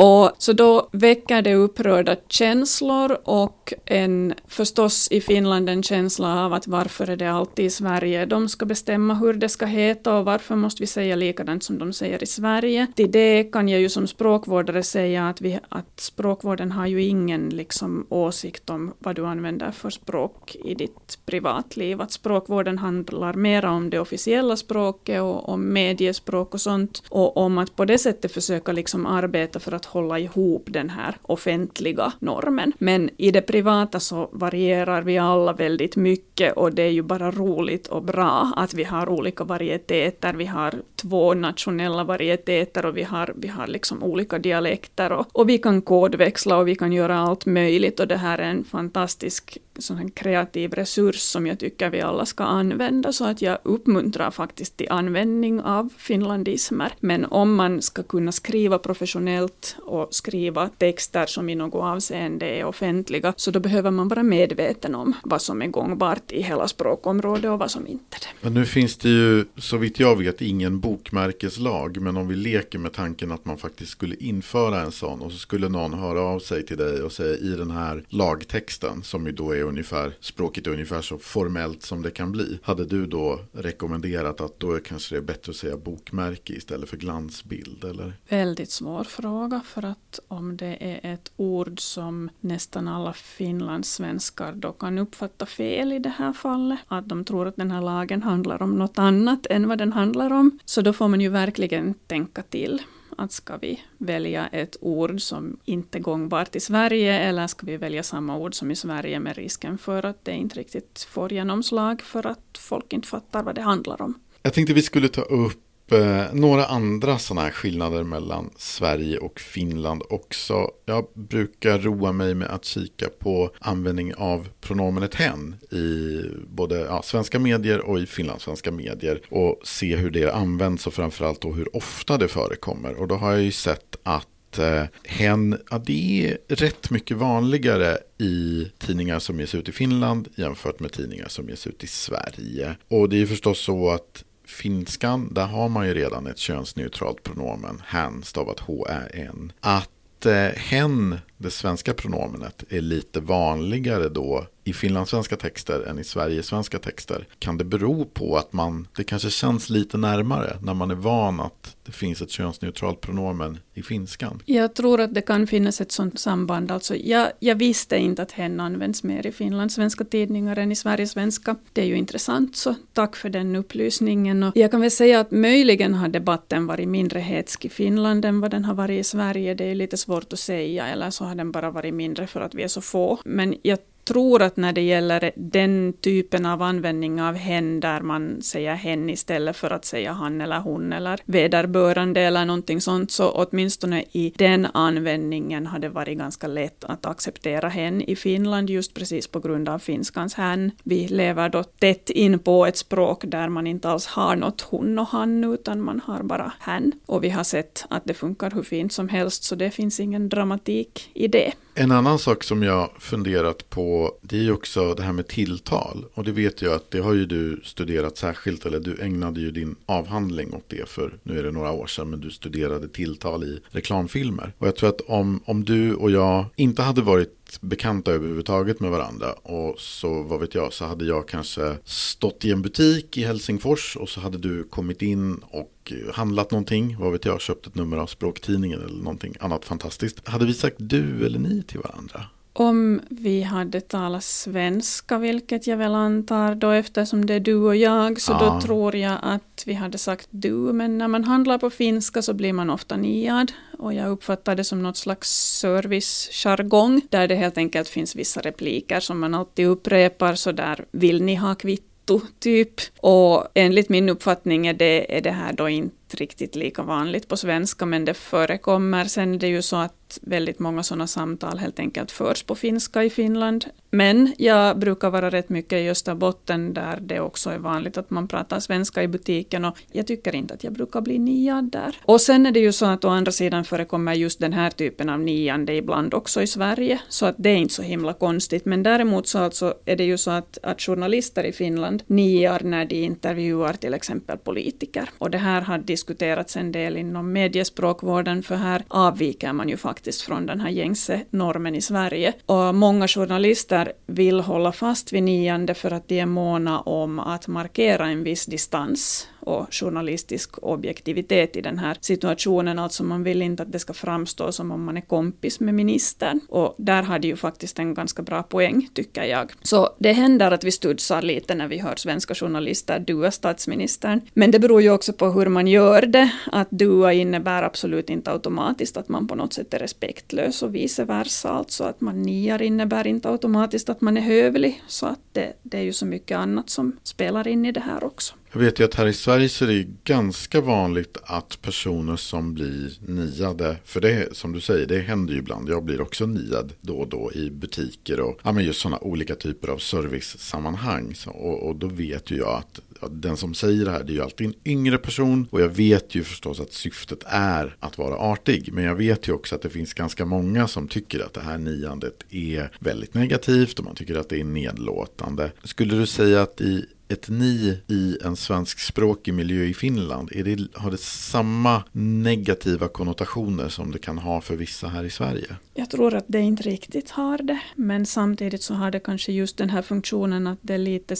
Och 0.00 0.32
så 0.38 0.52
då 0.52 0.88
väcker 0.92 1.42
det 1.42 1.54
upprörda 1.54 2.16
känslor 2.28 3.18
och 3.24 3.74
en, 3.84 4.34
förstås 4.48 5.08
i 5.10 5.20
Finland 5.20 5.68
en 5.68 5.82
känsla 5.82 6.44
av 6.44 6.52
att 6.52 6.66
varför 6.66 7.10
är 7.10 7.16
det 7.16 7.30
alltid 7.30 7.64
i 7.64 7.70
Sverige 7.70 8.26
de 8.26 8.48
ska 8.48 8.66
bestämma 8.66 9.14
hur 9.14 9.34
det 9.34 9.48
ska 9.48 9.66
heta 9.66 10.18
och 10.18 10.24
varför 10.24 10.56
måste 10.56 10.82
vi 10.82 10.86
säga 10.86 11.16
likadant 11.16 11.62
som 11.62 11.78
de 11.78 11.92
säger 11.92 12.22
i 12.22 12.26
Sverige. 12.26 12.86
Till 12.94 13.10
det 13.10 13.44
kan 13.44 13.68
jag 13.68 13.80
ju 13.80 13.88
som 13.88 14.06
språkvårdare 14.06 14.82
säga 14.82 15.28
att, 15.28 15.40
vi, 15.40 15.58
att 15.68 16.00
språkvården 16.00 16.72
har 16.72 16.86
ju 16.86 17.04
ingen 17.04 17.48
liksom 17.48 18.06
åsikt 18.08 18.70
om 18.70 18.94
vad 18.98 19.16
du 19.16 19.26
använder 19.26 19.70
för 19.70 19.90
språk 19.90 20.56
i 20.64 20.74
ditt 20.74 21.18
privatliv. 21.26 22.00
Att 22.00 22.12
språkvården 22.12 22.78
handlar 22.78 23.34
mera 23.34 23.70
om 23.70 23.90
det 23.90 23.98
officiella 23.98 24.56
språket 24.56 25.22
och 25.22 25.48
om 25.48 25.72
mediespråk 25.72 26.54
och 26.54 26.60
sånt 26.60 27.02
och 27.08 27.36
om 27.36 27.58
att 27.58 27.76
på 27.76 27.84
det 27.84 27.98
sättet 27.98 28.32
försöka 28.32 28.72
liksom 28.72 29.06
arbeta 29.06 29.60
för 29.60 29.72
att 29.72 29.87
hålla 29.88 30.18
ihop 30.18 30.64
den 30.66 30.90
här 30.90 31.14
offentliga 31.22 32.12
normen. 32.18 32.72
Men 32.78 33.10
i 33.16 33.30
det 33.30 33.40
privata 33.40 34.00
så 34.00 34.28
varierar 34.32 35.02
vi 35.02 35.18
alla 35.18 35.52
väldigt 35.52 35.96
mycket 35.96 36.52
och 36.56 36.72
det 36.72 36.82
är 36.82 36.90
ju 36.90 37.02
bara 37.02 37.30
roligt 37.30 37.86
och 37.86 38.02
bra 38.02 38.52
att 38.56 38.74
vi 38.74 38.84
har 38.84 39.08
olika 39.08 39.44
varieteter. 39.44 40.32
Vi 40.32 40.44
har 40.44 40.74
två 40.96 41.34
nationella 41.34 42.04
varieteter 42.04 42.86
och 42.86 42.96
vi 42.96 43.02
har, 43.02 43.32
vi 43.36 43.48
har 43.48 43.66
liksom 43.66 44.02
olika 44.02 44.38
dialekter 44.38 45.12
och, 45.12 45.26
och 45.32 45.48
vi 45.48 45.58
kan 45.58 45.82
kodväxla 45.82 46.56
och 46.56 46.68
vi 46.68 46.74
kan 46.74 46.92
göra 46.92 47.18
allt 47.18 47.46
möjligt 47.46 48.00
och 48.00 48.08
det 48.08 48.16
här 48.16 48.38
är 48.38 48.50
en 48.50 48.64
fantastisk 48.64 49.58
sån 49.78 50.10
kreativ 50.10 50.74
resurs 50.74 51.20
som 51.20 51.46
jag 51.46 51.58
tycker 51.58 51.90
vi 51.90 52.00
alla 52.00 52.26
ska 52.26 52.44
använda 52.44 53.12
så 53.12 53.24
att 53.24 53.42
jag 53.42 53.58
uppmuntrar 53.62 54.30
faktiskt 54.30 54.76
till 54.76 54.90
användning 54.90 55.60
av 55.60 55.88
finlandismer. 55.96 56.92
Men 57.00 57.24
om 57.24 57.54
man 57.54 57.82
ska 57.82 58.02
kunna 58.02 58.32
skriva 58.32 58.78
professionellt 58.78 59.76
och 59.82 60.14
skriva 60.14 60.68
texter 60.68 61.26
som 61.26 61.48
i 61.48 61.54
något 61.54 61.74
avseende 61.74 62.46
är 62.46 62.64
offentliga 62.64 63.34
så 63.36 63.50
då 63.50 63.60
behöver 63.60 63.90
man 63.90 64.08
vara 64.08 64.22
medveten 64.22 64.94
om 64.94 65.12
vad 65.22 65.42
som 65.42 65.62
är 65.62 65.66
gångbart 65.66 66.32
i 66.32 66.42
hela 66.42 66.68
språkområdet 66.68 67.50
och 67.50 67.58
vad 67.58 67.70
som 67.70 67.86
inte 67.86 68.16
är 68.16 68.20
det. 68.20 68.28
Men 68.40 68.54
nu 68.54 68.64
finns 68.64 68.96
det 68.96 69.08
ju 69.08 69.44
så 69.56 69.76
vitt 69.76 70.00
jag 70.00 70.16
vet 70.16 70.42
ingen 70.42 70.80
bokmärkeslag 70.80 72.00
men 72.00 72.16
om 72.16 72.28
vi 72.28 72.36
leker 72.36 72.78
med 72.78 72.92
tanken 72.92 73.32
att 73.32 73.44
man 73.44 73.58
faktiskt 73.58 73.90
skulle 73.90 74.16
införa 74.16 74.80
en 74.80 74.92
sån 74.92 75.20
och 75.20 75.32
så 75.32 75.38
skulle 75.38 75.68
någon 75.68 75.94
höra 75.94 76.20
av 76.20 76.38
sig 76.38 76.66
till 76.66 76.76
dig 76.76 77.02
och 77.02 77.12
säga 77.12 77.36
i 77.36 77.48
den 77.48 77.70
här 77.70 78.04
lagtexten 78.08 79.02
som 79.02 79.26
ju 79.26 79.32
då 79.32 79.52
är 79.52 79.62
ungefär, 79.62 80.12
språket 80.20 80.66
är 80.66 80.70
ungefär 80.70 81.02
så 81.02 81.18
formellt 81.18 81.82
som 81.82 82.02
det 82.02 82.10
kan 82.10 82.32
bli. 82.32 82.58
Hade 82.62 82.84
du 82.84 83.06
då 83.06 83.40
rekommenderat 83.52 84.40
att 84.40 84.60
då 84.60 84.78
kanske 84.78 85.14
det 85.14 85.18
är 85.18 85.22
bättre 85.22 85.50
att 85.50 85.56
säga 85.56 85.76
bokmärke 85.76 86.52
istället 86.52 86.88
för 86.88 86.96
glansbild 86.96 87.84
eller? 87.84 88.12
Väldigt 88.28 88.70
svår 88.70 89.04
fråga 89.04 89.57
för 89.60 89.84
att 89.84 90.20
om 90.28 90.56
det 90.56 90.76
är 90.80 91.12
ett 91.14 91.32
ord 91.36 91.80
som 91.80 92.30
nästan 92.40 92.88
alla 92.88 93.12
finlandssvenskar 93.12 94.52
då 94.52 94.72
kan 94.72 94.98
uppfatta 94.98 95.46
fel 95.46 95.92
i 95.92 95.98
det 95.98 96.12
här 96.18 96.32
fallet, 96.32 96.78
att 96.88 97.08
de 97.08 97.24
tror 97.24 97.48
att 97.48 97.56
den 97.56 97.70
här 97.70 97.82
lagen 97.82 98.22
handlar 98.22 98.62
om 98.62 98.78
något 98.78 98.98
annat 98.98 99.46
än 99.50 99.68
vad 99.68 99.78
den 99.78 99.92
handlar 99.92 100.32
om, 100.32 100.58
så 100.64 100.80
då 100.82 100.92
får 100.92 101.08
man 101.08 101.20
ju 101.20 101.28
verkligen 101.28 101.94
tänka 101.94 102.42
till 102.42 102.82
att 103.18 103.32
ska 103.32 103.56
vi 103.56 103.80
välja 103.98 104.46
ett 104.46 104.76
ord 104.80 105.20
som 105.20 105.56
inte 105.64 105.98
är 105.98 106.00
gångbart 106.02 106.56
i 106.56 106.60
Sverige 106.60 107.18
eller 107.18 107.46
ska 107.46 107.66
vi 107.66 107.76
välja 107.76 108.02
samma 108.02 108.36
ord 108.36 108.54
som 108.54 108.70
i 108.70 108.76
Sverige 108.76 109.20
med 109.20 109.36
risken 109.36 109.78
för 109.78 110.06
att 110.06 110.24
det 110.24 110.32
inte 110.32 110.58
riktigt 110.58 111.06
får 111.10 111.32
genomslag 111.32 112.02
för 112.02 112.26
att 112.26 112.58
folk 112.58 112.92
inte 112.92 113.08
fattar 113.08 113.42
vad 113.42 113.54
det 113.54 113.62
handlar 113.62 114.02
om. 114.02 114.14
Jag 114.42 114.54
tänkte 114.54 114.72
vi 114.72 114.82
skulle 114.82 115.08
ta 115.08 115.22
upp 115.22 115.67
eh, 115.92 116.24
några 116.32 116.64
andra 116.64 117.18
sådana 117.18 117.40
här 117.40 117.50
skillnader 117.50 118.02
mellan 118.02 118.50
Sverige 118.56 119.18
och 119.18 119.40
Finland 119.40 120.02
också. 120.10 120.70
Jag 120.86 121.06
brukar 121.14 121.78
roa 121.78 122.12
mig 122.12 122.34
med 122.34 122.48
att 122.50 122.64
kika 122.64 123.08
på 123.18 123.50
användning 123.58 124.14
av 124.14 124.48
pronomenet 124.60 125.14
hen 125.14 125.56
i 125.70 126.20
både 126.48 126.78
ja, 126.78 127.02
svenska 127.02 127.38
medier 127.38 127.80
och 127.80 127.98
i 127.98 128.06
finlandssvenska 128.06 128.70
medier 128.70 129.20
och 129.30 129.60
se 129.64 129.96
hur 129.96 130.10
det 130.10 130.30
används 130.30 130.86
och 130.86 130.94
framförallt 130.94 131.40
då 131.40 131.52
hur 131.52 131.76
ofta 131.76 132.18
det 132.18 132.28
förekommer. 132.28 132.94
Och 132.94 133.08
då 133.08 133.14
har 133.14 133.32
jag 133.32 133.42
ju 133.42 133.52
sett 133.52 133.96
att 134.02 134.58
eh, 134.58 134.84
hen, 135.04 135.58
ja, 135.70 135.78
det 135.78 136.26
är 136.26 136.54
rätt 136.54 136.90
mycket 136.90 137.16
vanligare 137.16 137.98
i 138.18 138.66
tidningar 138.78 139.18
som 139.18 139.40
ges 139.40 139.54
ut 139.54 139.68
i 139.68 139.72
Finland 139.72 140.28
jämfört 140.34 140.80
med 140.80 140.92
tidningar 140.92 141.28
som 141.28 141.48
ges 141.48 141.66
ut 141.66 141.84
i 141.84 141.86
Sverige. 141.86 142.76
Och 142.88 143.08
det 143.08 143.16
är 143.16 143.20
ju 143.20 143.26
förstås 143.26 143.58
så 143.58 143.90
att 143.90 144.24
finskan, 144.48 145.34
där 145.34 145.46
har 145.46 145.68
man 145.68 145.86
ju 145.86 145.94
redan 145.94 146.26
ett 146.26 146.38
könsneutralt 146.38 147.22
pronomen, 147.22 147.82
hen 147.86 148.22
stavat 148.22 148.60
H-Ä-N. 148.60 149.52
Att 149.60 150.26
eh, 150.26 150.48
hen, 150.56 151.18
det 151.38 151.50
svenska 151.50 151.94
pronomenet, 151.94 152.64
är 152.68 152.80
lite 152.80 153.20
vanligare 153.20 154.08
då 154.08 154.46
i 154.68 154.72
finlandssvenska 154.72 155.36
texter 155.36 155.86
än 155.86 155.98
i 155.98 156.04
Sverigesvenska 156.04 156.78
texter. 156.78 157.26
Kan 157.38 157.58
det 157.58 157.64
bero 157.64 158.04
på 158.04 158.36
att 158.36 158.52
man, 158.52 158.88
det 158.96 159.04
kanske 159.04 159.30
känns 159.30 159.70
lite 159.70 159.96
närmare 159.96 160.56
när 160.62 160.74
man 160.74 160.90
är 160.90 160.94
van 160.94 161.40
att 161.40 161.76
det 161.84 161.92
finns 161.92 162.22
ett 162.22 162.30
könsneutralt 162.30 163.00
pronomen 163.00 163.58
i 163.74 163.82
finskan? 163.82 164.42
Jag 164.44 164.74
tror 164.74 165.00
att 165.00 165.14
det 165.14 165.20
kan 165.20 165.46
finnas 165.46 165.80
ett 165.80 165.92
sådant 165.92 166.18
samband. 166.18 166.70
Alltså, 166.70 166.96
jag, 166.96 167.28
jag 167.40 167.54
visste 167.54 167.96
inte 167.96 168.22
att 168.22 168.32
hen 168.32 168.60
används 168.60 169.02
mer 169.02 169.26
i 169.26 169.32
finlandssvenska 169.32 170.04
tidningar 170.04 170.56
än 170.56 170.72
i 170.72 170.76
Sverigesvenska. 170.76 171.56
Det 171.72 171.80
är 171.80 171.86
ju 171.86 171.96
intressant, 171.96 172.56
så 172.56 172.74
tack 172.92 173.16
för 173.16 173.28
den 173.28 173.56
upplysningen. 173.56 174.42
Och 174.42 174.56
jag 174.56 174.70
kan 174.70 174.80
väl 174.80 174.90
säga 174.90 175.20
att 175.20 175.30
möjligen 175.30 175.94
har 175.94 176.08
debatten 176.08 176.66
varit 176.66 176.88
mindre 176.88 177.20
hetsk 177.20 177.64
i 177.64 177.68
Finland 177.68 178.24
än 178.24 178.40
vad 178.40 178.50
den 178.50 178.64
har 178.64 178.74
varit 178.74 179.00
i 179.00 179.04
Sverige. 179.04 179.54
Det 179.54 179.64
är 179.64 179.74
lite 179.74 179.96
svårt 179.96 180.32
att 180.32 180.38
säga, 180.38 180.86
eller 180.86 181.10
så 181.10 181.24
har 181.28 181.34
den 181.34 181.52
bara 181.52 181.70
varit 181.70 181.94
mindre 181.94 182.26
för 182.26 182.40
att 182.40 182.54
vi 182.54 182.62
är 182.62 182.68
så 182.68 182.80
få. 182.80 183.18
Men 183.24 183.56
jag 183.62 183.78
tror 184.08 184.42
att 184.42 184.56
när 184.56 184.72
det 184.72 184.80
gäller 184.80 185.30
den 185.36 185.92
typen 185.92 186.46
av 186.46 186.62
användning 186.62 187.22
av 187.22 187.34
hen, 187.34 187.80
där 187.80 188.00
man 188.00 188.42
säger 188.42 188.74
hen 188.74 189.10
istället 189.10 189.56
för 189.56 189.70
att 189.70 189.84
säga 189.84 190.12
han 190.12 190.40
eller 190.40 190.60
hon 190.60 190.92
eller 190.92 191.20
vederbörande 191.24 192.20
eller 192.20 192.44
någonting 192.44 192.80
sånt, 192.80 193.10
så 193.10 193.30
åtminstone 193.30 194.04
i 194.12 194.32
den 194.36 194.66
användningen 194.74 195.66
har 195.66 195.78
det 195.78 195.88
varit 195.88 196.18
ganska 196.18 196.46
lätt 196.46 196.84
att 196.84 197.06
acceptera 197.06 197.68
hen 197.68 198.02
i 198.02 198.16
Finland, 198.16 198.70
just 198.70 198.94
precis 198.94 199.26
på 199.26 199.40
grund 199.40 199.68
av 199.68 199.78
finskans 199.78 200.34
hen. 200.34 200.70
Vi 200.84 201.08
lever 201.08 201.48
då 201.48 201.62
tätt 201.62 202.10
in 202.10 202.38
på 202.38 202.66
ett 202.66 202.76
språk 202.76 203.22
där 203.26 203.48
man 203.48 203.66
inte 203.66 203.88
alls 203.88 204.06
har 204.06 204.36
något 204.36 204.60
hon 204.60 204.98
och 204.98 205.06
han, 205.06 205.44
utan 205.44 205.80
man 205.80 206.00
har 206.04 206.22
bara 206.22 206.52
hen. 206.60 206.92
Och 207.06 207.24
vi 207.24 207.30
har 207.30 207.44
sett 207.44 207.84
att 207.90 208.04
det 208.04 208.14
funkar 208.14 208.50
hur 208.50 208.62
fint 208.62 208.92
som 208.92 209.08
helst, 209.08 209.44
så 209.44 209.54
det 209.54 209.70
finns 209.70 210.00
ingen 210.00 210.28
dramatik 210.28 211.10
i 211.14 211.28
det. 211.28 211.52
En 211.80 211.90
annan 211.90 212.18
sak 212.18 212.44
som 212.44 212.62
jag 212.62 212.90
funderat 212.98 213.70
på 213.70 214.14
det 214.22 214.36
är 214.38 214.42
ju 214.42 214.52
också 214.52 214.94
det 214.94 215.02
här 215.02 215.12
med 215.12 215.28
tilltal. 215.28 216.04
Och 216.14 216.24
det 216.24 216.32
vet 216.32 216.62
jag 216.62 216.74
att 216.74 216.90
det 216.90 217.00
har 217.00 217.12
ju 217.12 217.26
du 217.26 217.60
studerat 217.64 218.16
särskilt. 218.16 218.66
Eller 218.66 218.80
du 218.80 219.00
ägnade 219.00 219.40
ju 219.40 219.50
din 219.50 219.76
avhandling 219.86 220.54
åt 220.54 220.64
det 220.68 220.88
för 220.88 221.18
nu 221.22 221.38
är 221.38 221.42
det 221.42 221.50
några 221.50 221.72
år 221.72 221.86
sedan. 221.86 222.10
Men 222.10 222.20
du 222.20 222.30
studerade 222.30 222.88
tilltal 222.88 223.44
i 223.44 223.60
reklamfilmer. 223.68 224.52
Och 224.58 224.66
jag 224.66 224.76
tror 224.76 224.88
att 224.88 225.00
om, 225.00 225.40
om 225.44 225.64
du 225.64 225.94
och 225.94 226.10
jag 226.10 226.44
inte 226.56 226.82
hade 226.82 227.02
varit 227.02 227.37
bekanta 227.60 228.10
överhuvudtaget 228.10 228.80
med 228.80 228.90
varandra. 228.90 229.32
Och 229.32 229.80
så 229.80 230.22
vad 230.22 230.40
vet 230.40 230.54
jag 230.54 230.72
så 230.72 230.84
hade 230.84 231.04
jag 231.04 231.28
kanske 231.28 231.76
stått 231.84 232.44
i 232.44 232.50
en 232.50 232.62
butik 232.62 233.18
i 233.18 233.24
Helsingfors 233.24 233.96
och 233.96 234.08
så 234.08 234.20
hade 234.20 234.38
du 234.38 234.64
kommit 234.64 235.02
in 235.02 235.34
och 235.34 235.92
handlat 236.12 236.50
någonting. 236.50 236.96
Vad 236.98 237.12
vet 237.12 237.24
jag, 237.24 237.40
köpt 237.40 237.66
ett 237.66 237.74
nummer 237.74 237.96
av 237.96 238.06
språktidningen 238.06 238.80
eller 238.80 239.02
någonting 239.02 239.34
annat 239.40 239.64
fantastiskt. 239.64 240.28
Hade 240.28 240.46
vi 240.46 240.54
sagt 240.54 240.76
du 240.78 241.26
eller 241.26 241.38
ni 241.38 241.62
till 241.62 241.80
varandra? 241.80 242.24
Om 242.52 243.00
vi 243.08 243.42
hade 243.42 243.80
talat 243.80 244.24
svenska, 244.24 245.18
vilket 245.18 245.66
jag 245.66 245.76
väl 245.76 245.94
antar 245.94 246.54
då 246.54 246.70
eftersom 246.70 247.26
det 247.26 247.34
är 247.34 247.40
du 247.40 247.54
och 247.54 247.76
jag, 247.76 248.20
så 248.20 248.32
ja. 248.32 248.38
då 248.38 248.60
tror 248.60 248.96
jag 248.96 249.18
att 249.22 249.62
vi 249.66 249.72
hade 249.72 249.98
sagt 249.98 250.28
du. 250.30 250.52
Men 250.52 250.98
när 250.98 251.08
man 251.08 251.24
handlar 251.24 251.58
på 251.58 251.70
finska 251.70 252.22
så 252.22 252.34
blir 252.34 252.52
man 252.52 252.70
ofta 252.70 252.96
niad. 252.96 253.52
Och 253.78 253.94
jag 253.94 254.10
uppfattar 254.10 254.54
det 254.54 254.64
som 254.64 254.82
något 254.82 254.96
slags 254.96 255.30
servicejargong, 255.60 257.02
där 257.10 257.28
det 257.28 257.34
helt 257.34 257.58
enkelt 257.58 257.88
finns 257.88 258.16
vissa 258.16 258.40
repliker 258.40 259.00
som 259.00 259.18
man 259.18 259.34
alltid 259.34 259.66
upprepar, 259.66 260.34
så 260.34 260.52
där 260.52 260.84
vill 260.90 261.22
ni 261.22 261.34
ha 261.34 261.54
kvitto, 261.54 262.20
typ. 262.38 262.80
Och 263.00 263.48
enligt 263.54 263.88
min 263.88 264.08
uppfattning 264.08 264.66
är 264.66 264.74
det, 264.74 265.16
är 265.16 265.20
det 265.20 265.30
här 265.30 265.52
då 265.52 265.68
inte 265.68 265.97
riktigt 266.14 266.56
lika 266.56 266.82
vanligt 266.82 267.28
på 267.28 267.36
svenska, 267.36 267.86
men 267.86 268.04
det 268.04 268.14
förekommer. 268.14 269.04
Sen 269.04 269.34
är 269.34 269.38
det 269.38 269.48
ju 269.48 269.62
så 269.62 269.76
att 269.76 270.18
väldigt 270.22 270.58
många 270.58 270.82
sådana 270.82 271.06
samtal 271.06 271.58
helt 271.58 271.78
enkelt 271.78 272.10
förs 272.10 272.42
på 272.42 272.54
finska 272.54 273.04
i 273.04 273.10
Finland. 273.10 273.64
Men 273.90 274.34
jag 274.38 274.78
brukar 274.78 275.10
vara 275.10 275.30
rätt 275.30 275.48
mycket 275.48 275.72
i 275.72 275.90
Österbotten 275.90 276.74
där 276.74 276.98
det 277.00 277.20
också 277.20 277.50
är 277.50 277.58
vanligt 277.58 277.96
att 277.96 278.10
man 278.10 278.28
pratar 278.28 278.60
svenska 278.60 279.02
i 279.02 279.08
butiken 279.08 279.64
och 279.64 279.78
jag 279.92 280.06
tycker 280.06 280.34
inte 280.34 280.54
att 280.54 280.64
jag 280.64 280.72
brukar 280.72 281.00
bli 281.00 281.18
niad 281.18 281.64
där. 281.64 281.96
Och 282.04 282.20
sen 282.20 282.46
är 282.46 282.52
det 282.52 282.60
ju 282.60 282.72
så 282.72 282.86
att 282.86 283.04
å 283.04 283.08
andra 283.08 283.32
sidan 283.32 283.64
förekommer 283.64 284.14
just 284.14 284.40
den 284.40 284.52
här 284.52 284.70
typen 284.70 285.08
av 285.08 285.20
niande 285.20 285.74
ibland 285.74 286.14
också 286.14 286.42
i 286.42 286.46
Sverige, 286.46 287.00
så 287.08 287.26
att 287.26 287.34
det 287.38 287.50
är 287.50 287.56
inte 287.56 287.74
så 287.74 287.82
himla 287.82 288.12
konstigt. 288.12 288.64
Men 288.64 288.82
däremot 288.82 289.26
så 289.26 289.38
alltså 289.38 289.74
är 289.84 289.96
det 289.96 290.04
ju 290.04 290.18
så 290.18 290.30
att, 290.30 290.58
att 290.62 290.82
journalister 290.82 291.44
i 291.44 291.52
Finland 291.52 292.02
niar 292.06 292.60
när 292.64 292.84
de 292.84 293.04
intervjuar 293.04 293.72
till 293.72 293.94
exempel 293.94 294.38
politiker. 294.38 295.10
Och 295.18 295.30
det 295.30 295.38
här 295.38 295.60
har 295.60 295.78
diskuterats 295.98 296.56
en 296.56 296.72
del 296.72 296.96
inom 296.96 297.32
mediespråkvården, 297.32 298.42
för 298.42 298.56
här 298.56 298.84
avviker 298.88 299.52
man 299.52 299.68
ju 299.68 299.76
faktiskt 299.76 300.22
från 300.22 300.46
den 300.46 300.60
här 300.60 300.70
gängse 300.70 301.20
normen 301.30 301.74
i 301.74 301.80
Sverige. 301.80 302.32
Och 302.46 302.74
många 302.74 303.08
journalister 303.08 303.92
vill 304.06 304.40
hålla 304.40 304.72
fast 304.72 305.12
vid 305.12 305.22
niande 305.22 305.74
för 305.74 305.90
att 305.90 306.08
de 306.08 306.20
är 306.20 306.26
måna 306.26 306.80
om 306.80 307.18
att 307.18 307.48
markera 307.48 308.06
en 308.06 308.24
viss 308.24 308.46
distans 308.46 309.28
och 309.48 309.74
journalistisk 309.74 310.62
objektivitet 310.62 311.56
i 311.56 311.60
den 311.60 311.78
här 311.78 311.96
situationen. 312.00 312.78
Alltså 312.78 313.04
man 313.04 313.24
vill 313.24 313.42
inte 313.42 313.62
att 313.62 313.72
det 313.72 313.78
ska 313.78 313.92
framstå 313.92 314.52
som 314.52 314.70
om 314.70 314.84
man 314.84 314.96
är 314.96 315.00
kompis 315.00 315.60
med 315.60 315.74
ministern. 315.74 316.40
Och 316.48 316.74
där 316.78 317.02
hade 317.02 317.26
ju 317.26 317.36
faktiskt 317.36 317.78
en 317.78 317.94
ganska 317.94 318.22
bra 318.22 318.42
poäng, 318.42 318.88
tycker 318.94 319.24
jag. 319.24 319.52
Så 319.62 319.88
det 319.98 320.12
händer 320.12 320.50
att 320.50 320.64
vi 320.64 320.70
studsar 320.70 321.22
lite 321.22 321.54
när 321.54 321.68
vi 321.68 321.78
hör 321.78 321.96
svenska 321.96 322.34
journalister 322.34 322.98
dua 322.98 323.30
statsministern. 323.30 324.20
Men 324.34 324.50
det 324.50 324.58
beror 324.58 324.82
ju 324.82 324.90
också 324.90 325.12
på 325.12 325.26
hur 325.30 325.48
man 325.48 325.66
gör 325.66 326.02
det. 326.02 326.30
Att 326.52 326.70
dua 326.70 327.12
innebär 327.12 327.62
absolut 327.62 328.10
inte 328.10 328.32
automatiskt 328.32 328.96
att 328.96 329.08
man 329.08 329.28
på 329.28 329.34
något 329.34 329.52
sätt 329.52 329.74
är 329.74 329.78
respektlös 329.78 330.62
och 330.62 330.74
vice 330.74 331.04
versa. 331.04 331.48
Alltså 331.50 331.84
att 331.84 332.00
man 332.00 332.22
niar 332.22 332.62
innebär 332.62 333.06
inte 333.06 333.28
automatiskt 333.28 333.88
att 333.88 334.00
man 334.00 334.16
är 334.16 334.20
hövlig. 334.20 334.82
Så 334.86 335.06
att 335.06 335.20
det, 335.32 335.52
det 335.62 335.78
är 335.78 335.82
ju 335.82 335.92
så 335.92 336.06
mycket 336.06 336.38
annat 336.38 336.70
som 336.70 336.96
spelar 337.02 337.48
in 337.48 337.64
i 337.64 337.72
det 337.72 337.80
här 337.80 338.04
också. 338.04 338.34
Jag 338.52 338.60
vet 338.60 338.80
ju 338.80 338.84
att 338.84 338.94
här 338.94 339.06
i 339.06 339.12
Sverige 339.12 339.48
så 339.48 339.64
är 339.64 339.68
det 339.68 339.86
ganska 340.04 340.60
vanligt 340.60 341.16
att 341.22 341.62
personer 341.62 342.16
som 342.16 342.54
blir 342.54 342.92
niade, 343.06 343.76
för 343.84 344.00
det 344.00 344.36
som 344.36 344.52
du 344.52 344.60
säger, 344.60 344.86
det 344.86 344.98
händer 344.98 345.32
ju 345.32 345.38
ibland. 345.38 345.68
Jag 345.68 345.84
blir 345.84 346.00
också 346.00 346.26
niad 346.26 346.72
då 346.80 346.94
och 346.94 347.08
då 347.08 347.32
i 347.34 347.50
butiker 347.50 348.20
och 348.20 348.40
ja, 348.42 348.52
men 348.52 348.64
just 348.64 348.80
sådana 348.80 348.98
olika 348.98 349.34
typer 349.34 349.68
av 349.68 349.78
servicesammanhang. 349.78 351.14
Så, 351.14 351.30
och, 351.30 351.68
och 351.68 351.76
då 351.76 351.86
vet 351.86 352.30
ju 352.30 352.36
jag 352.36 352.48
att 352.48 352.80
den 353.10 353.36
som 353.36 353.54
säger 353.54 353.84
det 353.84 353.90
här 353.90 354.02
det 354.04 354.12
är 354.12 354.14
ju 354.14 354.22
alltid 354.22 354.46
en 354.46 354.54
yngre 354.64 354.98
person 354.98 355.48
och 355.50 355.60
jag 355.60 355.68
vet 355.68 356.14
ju 356.14 356.24
förstås 356.24 356.60
att 356.60 356.72
syftet 356.72 357.24
är 357.26 357.76
att 357.80 357.98
vara 357.98 358.14
artig. 358.14 358.72
Men 358.72 358.84
jag 358.84 358.94
vet 358.94 359.28
ju 359.28 359.32
också 359.32 359.54
att 359.54 359.62
det 359.62 359.70
finns 359.70 359.94
ganska 359.94 360.24
många 360.24 360.68
som 360.68 360.88
tycker 360.88 361.20
att 361.20 361.34
det 361.34 361.40
här 361.40 361.58
niandet 361.58 362.24
är 362.30 362.70
väldigt 362.80 363.14
negativt 363.14 363.78
och 363.78 363.84
man 363.84 363.94
tycker 363.94 364.16
att 364.16 364.28
det 364.28 364.40
är 364.40 364.44
nedlåtande. 364.44 365.52
Skulle 365.64 365.94
du 365.94 366.06
säga 366.06 366.42
att 366.42 366.60
i 366.60 366.86
ett 367.08 367.28
ni 367.28 367.80
i 367.88 368.18
en 368.24 368.36
svenskspråkig 368.36 369.34
miljö 369.34 369.64
i 369.64 369.74
Finland, 369.74 370.32
är 370.32 370.44
det, 370.44 370.68
har 370.74 370.90
det 370.90 371.00
samma 371.00 371.84
negativa 371.92 372.88
konnotationer 372.88 373.68
som 373.68 373.90
det 373.90 373.98
kan 373.98 374.18
ha 374.18 374.40
för 374.40 374.56
vissa 374.56 374.88
här 374.88 375.04
i 375.04 375.10
Sverige? 375.10 375.56
Jag 375.74 375.90
tror 375.90 376.14
att 376.14 376.24
det 376.28 376.40
inte 376.40 376.62
riktigt 376.62 377.10
har 377.10 377.38
det, 377.38 377.60
men 377.76 378.06
samtidigt 378.06 378.62
så 378.62 378.74
har 378.74 378.90
det 378.90 379.00
kanske 379.00 379.32
just 379.32 379.56
den 379.56 379.70
här 379.70 379.82
funktionen 379.82 380.46
att 380.46 380.58
det 380.62 380.74
är 380.74 380.78
lite 380.78 381.16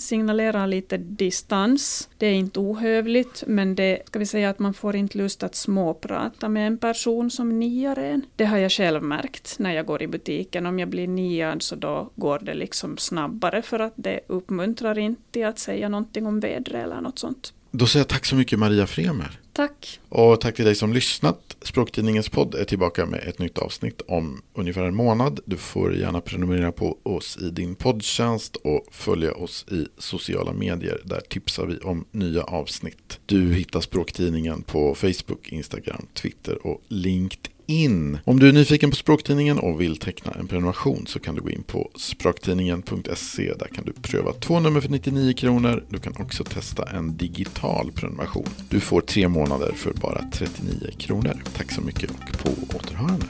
signalerar 0.00 0.66
lite 0.66 0.96
distans. 0.96 2.08
Det 2.18 2.26
är 2.26 2.34
inte 2.34 2.60
ohövligt, 2.60 3.44
men 3.46 3.74
det 3.74 4.02
ska 4.06 4.18
vi 4.18 4.26
säga 4.26 4.50
att 4.50 4.58
man 4.58 4.74
får 4.74 4.96
inte 4.96 5.18
lust 5.18 5.42
att 5.42 5.54
småprata 5.54 6.48
med 6.48 6.66
en 6.66 6.78
person 6.78 7.30
som 7.30 7.58
niar 7.58 7.98
en. 7.98 8.22
Det 8.36 8.44
har 8.44 8.58
jag 8.58 8.72
själv 8.72 9.02
märkt 9.02 9.58
när 9.58 9.72
jag 9.72 9.86
går 9.86 10.02
i 10.02 10.06
butiken. 10.06 10.66
Om 10.66 10.78
jag 10.78 10.88
blir 10.88 11.08
niad 11.08 11.62
så 11.62 11.76
då 11.76 12.10
går 12.14 12.38
det 12.42 12.54
liksom 12.54 12.96
snabbare 12.96 13.62
för 13.62 13.78
att 13.78 13.94
det 13.96 14.20
uppmuntrar 14.26 14.98
inte 14.98 15.22
till 15.30 15.46
att 15.46 15.58
säga 15.58 15.88
någonting 15.88 16.26
om 16.26 16.40
vädret 16.40 16.84
eller 16.84 17.00
något 17.00 17.18
sånt. 17.18 17.52
Då 17.70 17.86
säger 17.86 18.00
jag 18.00 18.08
tack 18.08 18.26
så 18.26 18.36
mycket 18.36 18.58
Maria 18.58 18.86
Fremer. 18.86 19.38
Tack. 19.58 20.00
Och 20.08 20.40
tack 20.40 20.56
till 20.56 20.64
dig 20.64 20.74
som 20.74 20.92
lyssnat. 20.92 21.56
Språktidningens 21.62 22.28
podd 22.28 22.54
är 22.54 22.64
tillbaka 22.64 23.06
med 23.06 23.20
ett 23.20 23.38
nytt 23.38 23.58
avsnitt 23.58 24.02
om 24.08 24.42
ungefär 24.54 24.82
en 24.82 24.94
månad. 24.94 25.40
Du 25.44 25.56
får 25.56 25.94
gärna 25.94 26.20
prenumerera 26.20 26.72
på 26.72 26.98
oss 27.02 27.38
i 27.40 27.50
din 27.50 27.74
poddtjänst 27.74 28.56
och 28.56 28.86
följa 28.90 29.34
oss 29.34 29.66
i 29.70 29.86
sociala 29.98 30.52
medier. 30.52 31.00
Där 31.04 31.20
tipsar 31.20 31.66
vi 31.66 31.78
om 31.78 32.04
nya 32.10 32.42
avsnitt. 32.42 33.20
Du 33.26 33.54
hittar 33.54 33.80
Språktidningen 33.80 34.62
på 34.62 34.94
Facebook, 34.94 35.52
Instagram, 35.52 36.06
Twitter 36.14 36.66
och 36.66 36.82
LinkedIn 36.88 37.57
in. 37.68 38.18
Om 38.24 38.38
du 38.38 38.48
är 38.48 38.52
nyfiken 38.52 38.90
på 38.90 38.96
Språktidningen 38.96 39.58
och 39.58 39.80
vill 39.80 39.96
teckna 39.96 40.32
en 40.32 40.48
prenumeration 40.48 41.06
så 41.06 41.20
kan 41.20 41.34
du 41.34 41.40
gå 41.40 41.50
in 41.50 41.62
på 41.62 41.90
språktidningen.se. 41.96 43.52
Där 43.58 43.68
kan 43.74 43.84
du 43.84 43.92
pröva 43.92 44.32
två 44.32 44.60
nummer 44.60 44.80
för 44.80 44.88
99 44.88 45.32
kronor. 45.32 45.84
Du 45.88 45.98
kan 45.98 46.14
också 46.18 46.44
testa 46.44 46.84
en 46.84 47.16
digital 47.16 47.92
prenumeration. 47.92 48.48
Du 48.68 48.80
får 48.80 49.00
tre 49.00 49.28
månader 49.28 49.72
för 49.72 49.92
bara 49.92 50.24
39 50.32 50.90
kronor. 50.98 51.42
Tack 51.56 51.72
så 51.72 51.80
mycket 51.80 52.10
och 52.10 52.38
på 52.38 52.76
återhörande. 52.76 53.26